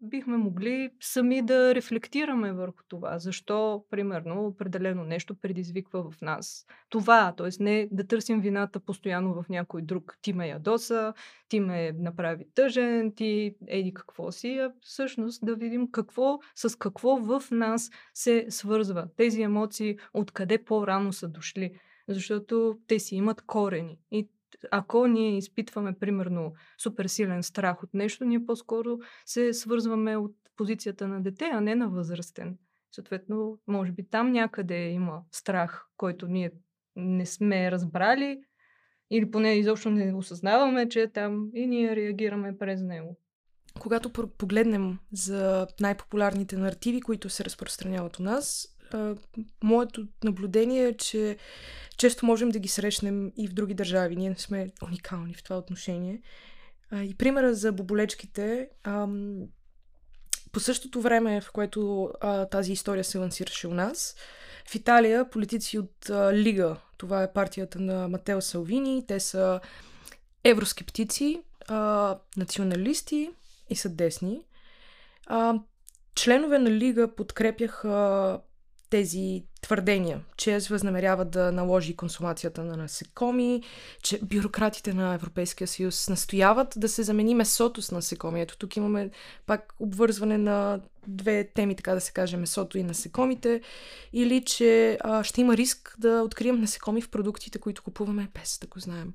бихме 0.00 0.36
могли 0.36 0.90
сами 1.00 1.42
да 1.42 1.74
рефлектираме 1.74 2.52
върху 2.52 2.82
това. 2.88 3.18
Защо, 3.18 3.84
примерно, 3.90 4.46
определено 4.46 5.04
нещо 5.04 5.34
предизвиква 5.34 6.10
в 6.10 6.20
нас 6.20 6.66
това. 6.88 7.34
Т.е. 7.36 7.48
не 7.60 7.88
да 7.92 8.06
търсим 8.06 8.40
вината 8.40 8.80
постоянно 8.80 9.42
в 9.42 9.48
някой 9.48 9.82
друг. 9.82 10.18
Ти 10.22 10.32
ме 10.32 10.48
ядоса, 10.48 11.14
ти 11.48 11.60
ме 11.60 11.92
направи 11.92 12.44
тъжен, 12.54 13.12
ти 13.14 13.54
еди 13.66 13.94
какво 13.94 14.32
си, 14.32 14.58
а 14.58 14.72
всъщност 14.80 15.46
да 15.46 15.54
видим 15.54 15.90
какво, 15.90 16.38
с 16.54 16.78
какво 16.78 17.16
в 17.16 17.42
нас 17.50 17.90
се 18.14 18.46
свързва. 18.48 19.08
Тези 19.16 19.42
емоции 19.42 19.98
откъде 20.14 20.64
по-рано 20.64 21.12
са 21.12 21.28
дошли 21.28 21.72
защото 22.08 22.78
те 22.86 22.98
си 22.98 23.16
имат 23.16 23.42
корени. 23.42 23.98
И 24.10 24.28
ако 24.70 25.06
ние 25.06 25.36
изпитваме, 25.36 25.98
примерно, 25.98 26.52
супер 26.78 27.06
силен 27.06 27.42
страх 27.42 27.82
от 27.82 27.94
нещо, 27.94 28.24
ние 28.24 28.46
по-скоро 28.46 28.98
се 29.26 29.52
свързваме 29.52 30.16
от 30.16 30.34
позицията 30.56 31.08
на 31.08 31.22
дете, 31.22 31.50
а 31.52 31.60
не 31.60 31.74
на 31.74 31.88
възрастен. 31.88 32.58
Съответно, 32.92 33.58
може 33.66 33.92
би 33.92 34.08
там 34.08 34.32
някъде 34.32 34.88
има 34.88 35.22
страх, 35.32 35.86
който 35.96 36.28
ние 36.28 36.50
не 36.96 37.26
сме 37.26 37.70
разбрали 37.70 38.40
или 39.10 39.30
поне 39.30 39.54
изобщо 39.54 39.90
не 39.90 40.14
осъзнаваме, 40.14 40.88
че 40.88 41.02
е 41.02 41.12
там 41.12 41.50
и 41.54 41.66
ние 41.66 41.96
реагираме 41.96 42.58
през 42.58 42.82
него. 42.82 43.18
Когато 43.80 44.12
погледнем 44.38 44.98
за 45.12 45.66
най-популярните 45.80 46.56
наративи, 46.56 47.00
които 47.00 47.28
се 47.28 47.44
разпространяват 47.44 48.18
у 48.18 48.22
нас, 48.22 48.75
моето 49.64 50.06
наблюдение 50.24 50.86
е, 50.88 50.96
че 50.96 51.36
често 51.96 52.26
можем 52.26 52.48
да 52.48 52.58
ги 52.58 52.68
срещнем 52.68 53.32
и 53.36 53.48
в 53.48 53.52
други 53.52 53.74
държави. 53.74 54.16
Ние 54.16 54.28
не 54.28 54.38
сме 54.38 54.70
уникални 54.82 55.34
в 55.34 55.42
това 55.42 55.58
отношение. 55.58 56.22
А, 56.90 57.02
и 57.02 57.14
примера 57.14 57.54
за 57.54 57.72
боболечките. 57.72 58.68
Ам, 58.84 59.42
по 60.52 60.60
същото 60.60 61.00
време, 61.00 61.40
в 61.40 61.52
което 61.52 62.10
а, 62.20 62.46
тази 62.46 62.72
история 62.72 63.04
се 63.04 63.18
лансираше 63.18 63.68
у 63.68 63.74
нас, 63.74 64.16
в 64.68 64.74
Италия 64.74 65.30
политици 65.30 65.78
от 65.78 66.10
а, 66.10 66.32
Лига, 66.32 66.76
това 66.96 67.22
е 67.22 67.32
партията 67.32 67.80
на 67.80 68.08
Матео 68.08 68.42
Салвини, 68.42 69.04
те 69.06 69.20
са 69.20 69.60
евроскептици, 70.44 71.42
а, 71.68 72.18
националисти 72.36 73.30
и 73.70 73.76
са 73.76 73.88
десни. 73.88 74.42
А, 75.26 75.54
членове 76.14 76.58
на 76.58 76.70
Лига 76.70 77.14
подкрепяха 77.14 78.40
тези 78.90 79.44
твърдения, 79.62 80.20
че 80.36 80.58
възнамерява 80.70 81.24
да 81.24 81.52
наложи 81.52 81.96
консумацията 81.96 82.64
на 82.64 82.76
насекоми, 82.76 83.62
че 84.02 84.20
бюрократите 84.22 84.94
на 84.94 85.14
Европейския 85.14 85.68
съюз 85.68 86.08
настояват 86.08 86.74
да 86.76 86.88
се 86.88 87.02
замени 87.02 87.34
месото 87.34 87.82
с 87.82 87.92
насекоми. 87.92 88.40
Ето 88.40 88.58
тук 88.58 88.76
имаме 88.76 89.10
пак 89.46 89.74
обвързване 89.80 90.38
на 90.38 90.80
две 91.08 91.50
теми, 91.54 91.76
така 91.76 91.94
да 91.94 92.00
се 92.00 92.12
каже, 92.12 92.36
месото 92.36 92.78
и 92.78 92.82
насекомите, 92.82 93.60
или 94.12 94.44
че 94.44 94.98
а, 95.00 95.24
ще 95.24 95.40
има 95.40 95.56
риск 95.56 95.96
да 95.98 96.22
открием 96.22 96.60
насекоми 96.60 97.02
в 97.02 97.10
продуктите, 97.10 97.58
които 97.58 97.82
купуваме 97.82 98.28
без 98.34 98.58
да 98.58 98.66
го 98.66 98.78
знаем. 98.78 99.14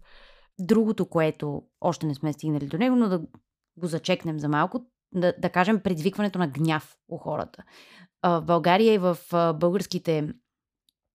Другото, 0.60 1.06
което 1.06 1.64
още 1.82 2.06
не 2.06 2.16
сме 2.16 2.34
стигнали 2.34 2.66
до 2.68 2.78
него, 2.78 2.96
но 2.96 3.10
да 3.10 3.22
го 3.78 3.88
зачекнем 3.88 4.40
за 4.40 4.48
малко, 4.48 4.86
да, 5.14 5.34
да 5.38 5.50
кажем 5.50 5.80
предизвикването 5.80 6.40
на 6.40 6.48
гняв 6.48 6.96
у 7.10 7.18
хората 7.18 7.64
в 8.24 8.42
България 8.42 8.94
и 8.94 8.98
в 8.98 9.18
българските 9.60 10.34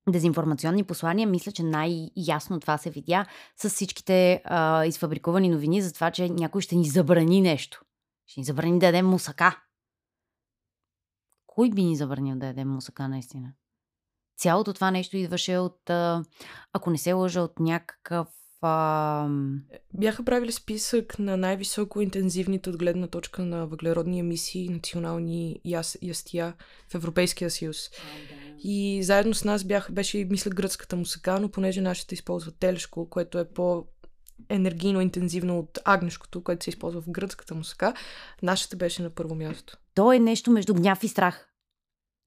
дезинформационни 0.08 0.84
послания, 0.84 1.28
мисля, 1.28 1.52
че 1.52 1.62
най-ясно 1.62 2.60
това 2.60 2.78
се 2.78 2.90
видя 2.90 3.26
с 3.56 3.70
всичките 3.70 4.42
а, 4.44 4.84
изфабрикувани 4.84 5.48
новини 5.48 5.82
за 5.82 5.92
това, 5.92 6.10
че 6.10 6.28
някой 6.28 6.60
ще 6.60 6.74
ни 6.76 6.84
забрани 6.84 7.40
нещо. 7.40 7.82
Ще 8.26 8.40
ни 8.40 8.44
забрани 8.44 8.78
да 8.78 8.86
ядем 8.86 9.06
мусака. 9.06 9.62
Кой 11.46 11.70
би 11.70 11.84
ни 11.84 11.96
забранил 11.96 12.36
да 12.36 12.46
ядем 12.46 12.68
мусака, 12.68 13.08
наистина? 13.08 13.52
Цялото 14.38 14.72
това 14.72 14.90
нещо 14.90 15.16
идваше 15.16 15.58
от, 15.58 15.90
ако 16.72 16.90
не 16.90 16.98
се 16.98 17.12
лъжа, 17.12 17.40
от 17.40 17.60
някакъв 17.60 18.28
а... 18.66 19.28
Бяха 19.94 20.24
правили 20.24 20.52
списък 20.52 21.18
на 21.18 21.36
най-високо 21.36 22.00
интензивните 22.00 22.70
от 22.70 22.76
гледна 22.76 23.06
точка 23.06 23.44
на 23.44 23.66
въглеродни 23.66 24.18
емисии 24.18 24.68
национални 24.68 25.60
яс, 25.64 25.98
ястия 26.02 26.54
в 26.88 26.94
Европейския 26.94 27.50
съюз. 27.50 27.90
И 28.64 29.02
заедно 29.02 29.34
с 29.34 29.44
нас 29.44 29.64
бях, 29.64 29.92
беше, 29.92 30.26
мисля, 30.30 30.50
гръцката 30.50 30.96
мусака, 30.96 31.40
но 31.40 31.48
понеже 31.48 31.80
нашите 31.80 32.14
използват 32.14 32.58
телешко, 32.58 33.10
което 33.10 33.38
е 33.38 33.44
по 33.44 33.84
енергийно 34.48 35.00
интензивно 35.00 35.58
от 35.58 35.78
агнешкото, 35.84 36.44
което 36.44 36.64
се 36.64 36.70
използва 36.70 37.00
в 37.00 37.10
гръцката 37.10 37.54
мусака, 37.54 37.94
нашата 38.42 38.76
беше 38.76 39.02
на 39.02 39.10
първо 39.10 39.34
място. 39.34 39.76
То 39.94 40.12
е 40.12 40.18
нещо 40.18 40.50
между 40.50 40.74
гняв 40.74 41.04
и 41.04 41.08
страх. 41.08 41.48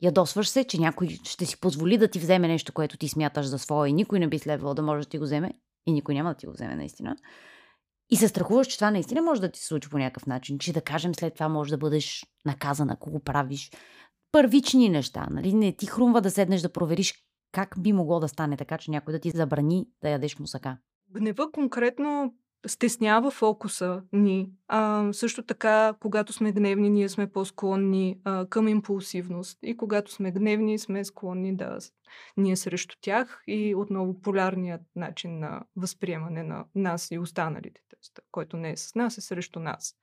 Ядосваш 0.02 0.50
се, 0.50 0.64
че 0.64 0.80
някой 0.80 1.20
ще 1.24 1.46
си 1.46 1.60
позволи 1.60 1.98
да 1.98 2.08
ти 2.08 2.20
вземе 2.20 2.48
нещо, 2.48 2.74
което 2.74 2.98
ти 2.98 3.08
смяташ 3.10 3.46
за 3.46 3.60
свое 3.60 3.90
и 3.90 3.94
никой 3.94 4.20
не 4.20 4.28
би 4.28 4.40
следвало 4.40 4.74
да 4.74 4.82
може 4.82 5.04
да 5.06 5.10
ти 5.10 5.18
го 5.18 5.24
вземе 5.24 5.54
и 5.90 5.94
никой 5.94 6.16
няма 6.16 6.30
да 6.30 6.36
ти 6.36 6.46
го 6.46 6.52
вземе 6.52 6.76
наистина. 6.76 7.16
И 8.10 8.16
се 8.16 8.28
страхуваш, 8.28 8.68
че 8.68 8.78
това 8.78 8.92
наистина 8.92 9.22
може 9.22 9.42
да 9.42 9.52
ти 9.52 9.60
се 9.60 9.66
случи 9.66 9.90
по 9.90 9.98
някакъв 9.98 10.26
начин, 10.26 10.60
че 10.60 10.74
да 10.74 10.82
кажем 10.82 11.16
след 11.16 11.34
това 11.34 11.50
може 11.50 11.72
да 11.72 11.78
бъдеш 11.78 12.26
наказан, 12.46 12.90
ако 12.90 13.12
го 13.12 13.20
правиш. 13.20 13.72
Първични 14.32 14.90
неща, 14.90 15.28
нали? 15.32 15.54
Не 15.54 15.72
ти 15.72 15.86
хрумва 15.86 16.22
да 16.22 16.32
седнеш 16.32 16.62
да 16.62 16.72
провериш 16.72 17.14
как 17.52 17.76
би 17.80 17.94
могло 17.94 18.20
да 18.20 18.28
стане 18.28 18.58
така, 18.58 18.78
че 18.78 18.92
някой 18.92 19.12
да 19.12 19.20
ти 19.20 19.30
забрани 19.30 19.88
да 20.02 20.10
ядеш 20.10 20.40
мусака. 20.40 20.78
Гнева 21.10 21.52
конкретно 21.52 22.34
стеснява 22.68 23.32
фокуса 23.32 24.02
ни. 24.14 24.52
А, 24.68 25.14
също 25.14 25.44
така, 25.44 25.94
когато 26.00 26.34
сме 26.34 26.52
гневни, 26.52 26.90
ние 26.90 27.10
сме 27.10 27.32
по-склонни 27.32 28.20
а, 28.24 28.46
към 28.46 28.68
импулсивност. 28.68 29.60
И 29.64 29.78
когато 29.78 30.12
сме 30.12 30.32
гневни, 30.32 30.80
сме 30.80 31.06
склонни 31.06 31.56
да 31.56 31.78
ние 32.38 32.56
срещу 32.56 32.96
тях. 33.02 33.44
И 33.48 33.76
отново 33.76 34.22
полярният 34.22 34.82
начин 34.96 35.40
на 35.40 35.62
възприемане 35.76 36.44
на 36.44 36.66
нас 36.76 37.12
и 37.12 37.20
останалите, 37.20 37.82
т.е. 37.90 38.22
който 38.32 38.58
не 38.58 38.72
е 38.72 38.78
с 38.78 38.96
нас, 38.96 39.18
е 39.18 39.22
срещу 39.22 39.60
нас. 39.60 39.96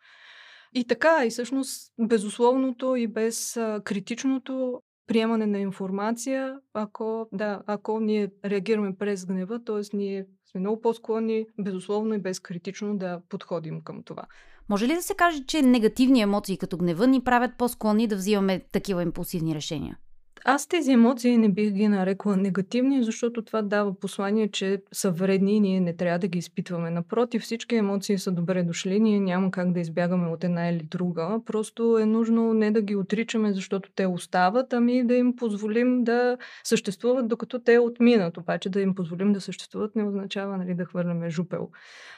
И 0.74 0.86
така, 0.86 1.24
и 1.26 1.30
всъщност 1.30 1.92
безусловното 1.98 2.96
и 2.96 3.06
без 3.06 3.56
а, 3.56 3.80
критичното 3.84 4.82
приемане 5.06 5.46
на 5.46 5.58
информация, 5.58 6.60
ако, 6.74 7.28
да, 7.32 7.62
ако 7.66 8.00
ние 8.00 8.30
реагираме 8.44 8.96
през 8.96 9.26
гнева, 9.26 9.64
т.е. 9.64 9.96
ние 9.96 10.26
сме 10.56 10.60
много 10.60 10.80
по-склонни, 10.80 11.46
безусловно 11.58 12.14
и 12.14 12.18
безкритично 12.18 12.98
да 12.98 13.20
подходим 13.28 13.80
към 13.80 14.02
това. 14.02 14.22
Може 14.68 14.88
ли 14.88 14.94
да 14.94 15.02
се 15.02 15.14
каже, 15.14 15.44
че 15.46 15.62
негативни 15.62 16.20
емоции 16.20 16.56
като 16.56 16.76
гнева 16.76 17.06
ни 17.06 17.20
правят 17.20 17.50
по-склонни 17.58 18.06
да 18.06 18.16
взимаме 18.16 18.60
такива 18.72 19.02
импулсивни 19.02 19.54
решения? 19.54 19.98
Аз 20.44 20.66
тези 20.66 20.92
емоции 20.92 21.38
не 21.38 21.48
бих 21.48 21.70
ги 21.70 21.88
нарекла 21.88 22.36
негативни, 22.36 23.02
защото 23.02 23.42
това 23.42 23.62
дава 23.62 23.94
послание, 24.00 24.48
че 24.48 24.82
са 24.92 25.10
вредни 25.10 25.56
и 25.56 25.60
ние 25.60 25.80
не 25.80 25.96
трябва 25.96 26.18
да 26.18 26.28
ги 26.28 26.38
изпитваме. 26.38 26.90
Напротив, 26.90 27.42
всички 27.42 27.76
емоции 27.76 28.18
са 28.18 28.32
добре 28.32 28.62
дошли, 28.62 29.00
ние 29.00 29.20
няма 29.20 29.50
как 29.50 29.72
да 29.72 29.80
избягаме 29.80 30.28
от 30.28 30.44
една 30.44 30.68
или 30.68 30.82
друга. 30.82 31.40
Просто 31.46 31.98
е 31.98 32.06
нужно 32.06 32.54
не 32.54 32.70
да 32.70 32.82
ги 32.82 32.96
отричаме, 32.96 33.52
защото 33.52 33.90
те 33.94 34.06
остават, 34.06 34.72
ами 34.72 35.06
да 35.06 35.14
им 35.14 35.36
позволим 35.36 36.04
да 36.04 36.38
съществуват, 36.64 37.28
докато 37.28 37.58
те 37.58 37.78
отминат. 37.78 38.36
Обаче 38.36 38.70
да 38.70 38.80
им 38.80 38.94
позволим 38.94 39.32
да 39.32 39.40
съществуват 39.40 39.96
не 39.96 40.04
означава 40.04 40.56
нали, 40.56 40.74
да 40.74 40.84
хвърляме 40.84 41.30
жупел 41.30 41.68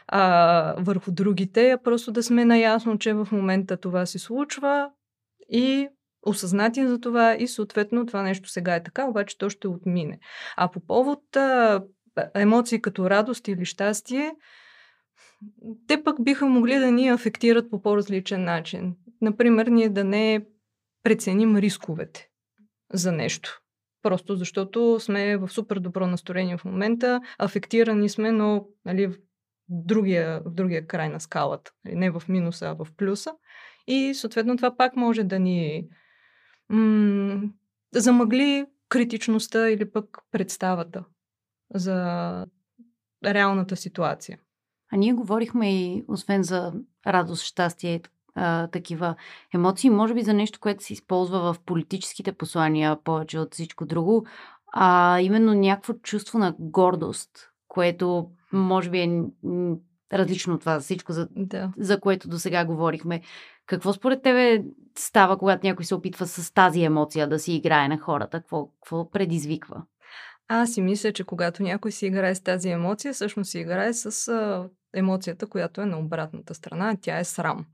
а, 0.08 0.74
върху 0.78 1.12
другите, 1.12 1.70
а 1.70 1.78
просто 1.78 2.12
да 2.12 2.22
сме 2.22 2.44
наясно, 2.44 2.98
че 2.98 3.14
в 3.14 3.28
момента 3.32 3.76
това 3.76 4.06
се 4.06 4.18
случва 4.18 4.90
и 5.48 5.88
осъзнати 6.22 6.86
за 6.86 7.00
това 7.00 7.36
и 7.38 7.48
съответно 7.48 8.06
това 8.06 8.22
нещо 8.22 8.48
сега 8.48 8.74
е 8.74 8.82
така, 8.82 9.06
обаче 9.06 9.38
то 9.38 9.50
ще 9.50 9.68
отмине. 9.68 10.18
А 10.56 10.70
по 10.70 10.80
повод 10.80 11.36
а, 11.36 11.82
емоции 12.34 12.80
като 12.80 13.10
радост 13.10 13.48
или 13.48 13.64
щастие, 13.64 14.32
те 15.86 16.04
пък 16.04 16.24
биха 16.24 16.46
могли 16.46 16.78
да 16.78 16.90
ни 16.90 17.08
афектират 17.08 17.70
по 17.70 17.82
по-различен 17.82 18.44
начин. 18.44 18.94
Например, 19.20 19.66
ние 19.66 19.88
да 19.88 20.04
не 20.04 20.46
преценим 21.02 21.56
рисковете 21.56 22.28
за 22.92 23.12
нещо. 23.12 23.60
Просто 24.02 24.36
защото 24.36 25.00
сме 25.00 25.36
в 25.36 25.48
супер 25.48 25.78
добро 25.78 26.06
настроение 26.06 26.56
в 26.56 26.64
момента, 26.64 27.20
афектирани 27.38 28.08
сме, 28.08 28.32
но 28.32 28.66
нали, 28.84 29.06
в, 29.06 29.14
другия, 29.68 30.40
в 30.44 30.54
другия 30.54 30.86
край 30.86 31.08
на 31.08 31.20
скалата. 31.20 31.72
Нали, 31.84 31.96
не 31.96 32.10
в 32.10 32.22
минуса, 32.28 32.66
а 32.66 32.84
в 32.84 32.86
плюса. 32.96 33.32
И 33.86 34.14
съответно 34.14 34.56
това 34.56 34.76
пак 34.76 34.96
може 34.96 35.24
да 35.24 35.38
ни 35.38 35.88
м- 36.68 37.50
замъгли 37.94 38.66
критичността 38.88 39.70
или 39.70 39.90
пък 39.90 40.18
представата 40.30 41.04
за 41.74 42.46
реалната 43.24 43.76
ситуация. 43.76 44.38
А 44.92 44.96
ние 44.96 45.12
говорихме 45.12 45.80
и, 45.80 46.04
освен 46.08 46.42
за 46.42 46.72
радост, 47.06 47.42
щастие, 47.42 48.00
а, 48.34 48.66
такива 48.66 49.14
емоции, 49.54 49.90
може 49.90 50.14
би 50.14 50.22
за 50.22 50.34
нещо, 50.34 50.60
което 50.60 50.84
се 50.84 50.92
използва 50.92 51.52
в 51.52 51.60
политическите 51.60 52.32
послания 52.32 53.02
повече 53.04 53.38
от 53.38 53.54
всичко 53.54 53.86
друго, 53.86 54.26
а 54.72 55.20
именно 55.20 55.54
някакво 55.54 55.92
чувство 55.92 56.38
на 56.38 56.54
гордост, 56.58 57.30
което 57.68 58.30
може 58.52 58.90
би 58.90 58.98
е 58.98 59.22
различно 60.12 60.54
от 60.54 60.60
това 60.60 60.80
всичко, 60.80 61.12
за, 61.12 61.28
да. 61.36 61.72
за 61.78 62.00
което 62.00 62.28
до 62.28 62.38
сега 62.38 62.64
говорихме. 62.64 63.20
Какво 63.66 63.92
според 63.92 64.22
тебе 64.22 64.64
става, 64.98 65.38
когато 65.38 65.66
някой 65.66 65.84
се 65.84 65.94
опитва 65.94 66.26
с 66.26 66.54
тази 66.54 66.82
емоция 66.82 67.28
да 67.28 67.38
си 67.38 67.52
играе 67.52 67.88
на 67.88 67.98
хората? 67.98 68.40
Какво, 68.40 68.66
какво 68.66 69.10
предизвиква? 69.10 69.82
Аз 70.48 70.72
си 70.72 70.80
мисля, 70.80 71.12
че 71.12 71.24
когато 71.24 71.62
някой 71.62 71.92
си 71.92 72.06
играе 72.06 72.34
с 72.34 72.40
тази 72.40 72.68
емоция, 72.68 73.14
всъщност 73.14 73.50
си 73.50 73.58
играе 73.58 73.92
с 73.92 74.28
а, 74.28 74.68
емоцията, 74.94 75.46
която 75.46 75.80
е 75.80 75.86
на 75.86 75.98
обратната 75.98 76.54
страна, 76.54 76.96
тя 77.00 77.18
е 77.18 77.24
срам. 77.24 77.66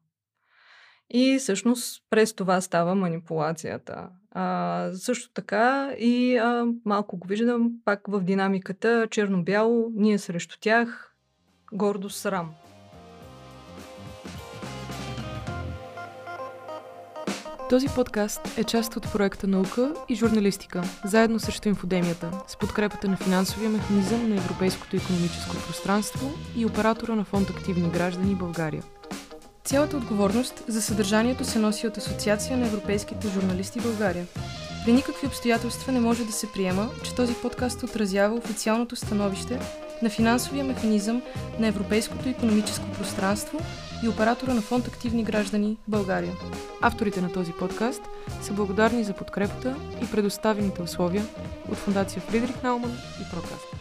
И 1.11 1.39
всъщност 1.39 2.03
през 2.11 2.35
това 2.35 2.61
става 2.61 2.95
манипулацията. 2.95 4.09
А, 4.31 4.91
също 4.95 5.33
така 5.33 5.95
и 5.99 6.37
а, 6.37 6.67
малко 6.85 7.17
го 7.17 7.29
виждам 7.29 7.73
пак 7.85 8.01
в 8.09 8.21
динамиката 8.21 9.09
черно-бяло, 9.11 9.93
ние 9.95 10.19
срещу 10.19 10.57
тях, 10.61 11.14
гордо 11.73 12.11
срам. 12.11 12.51
Този 17.71 17.89
подкаст 17.89 18.59
е 18.59 18.65
част 18.65 18.97
от 18.97 19.13
проекта 19.13 19.47
Наука 19.47 19.95
и 20.09 20.15
журналистика, 20.15 20.83
заедно 21.05 21.41
срещу 21.41 21.69
инфодемията, 21.69 22.31
с 22.47 22.57
подкрепата 22.57 23.09
на 23.09 23.17
финансовия 23.17 23.71
механизъм 23.71 24.29
на 24.29 24.37
Европейското 24.37 24.97
економическо 24.97 25.57
пространство 25.57 26.31
и 26.57 26.67
оператора 26.67 27.15
на 27.15 27.25
фонд 27.25 27.51
Активни 27.51 27.91
граждани 27.91 28.35
България. 28.35 28.83
Цялата 29.65 29.97
отговорност 29.97 30.65
за 30.69 30.83
съдържанието 30.83 31.45
се 31.45 31.59
носи 31.59 31.87
от 31.87 31.97
Асоциация 31.97 32.57
на 32.57 32.67
европейските 32.67 33.29
журналисти 33.29 33.81
България. 33.81 34.27
При 34.85 34.93
никакви 34.93 35.27
обстоятелства 35.27 35.93
не 35.93 36.01
може 36.01 36.25
да 36.25 36.33
се 36.33 36.53
приема, 36.53 36.91
че 37.05 37.15
този 37.15 37.35
подкаст 37.35 37.83
отразява 37.83 38.37
официалното 38.37 38.97
становище 38.97 39.61
на 40.03 40.11
финансовия 40.11 40.65
механизъм 40.65 41.23
на 41.59 41.67
Европейското 41.67 42.29
економическо 42.29 42.91
пространство 42.91 43.59
и 44.05 44.09
оператора 44.09 44.55
на 44.55 44.61
фонд 44.63 44.89
Активни 44.89 45.25
граждани 45.25 45.77
България. 45.89 46.33
Авторите 46.81 47.21
на 47.21 47.33
този 47.33 47.53
подкаст 47.53 48.03
са 48.43 48.53
благодарни 48.53 49.05
за 49.05 49.13
подкрепата 49.13 49.77
и 50.03 50.11
предоставените 50.11 50.83
условия 50.83 51.25
от 51.71 51.77
Фундация 51.77 52.23
Фридрих 52.23 52.63
Науман 52.63 52.99
и 53.21 53.31
Прокастас. 53.31 53.74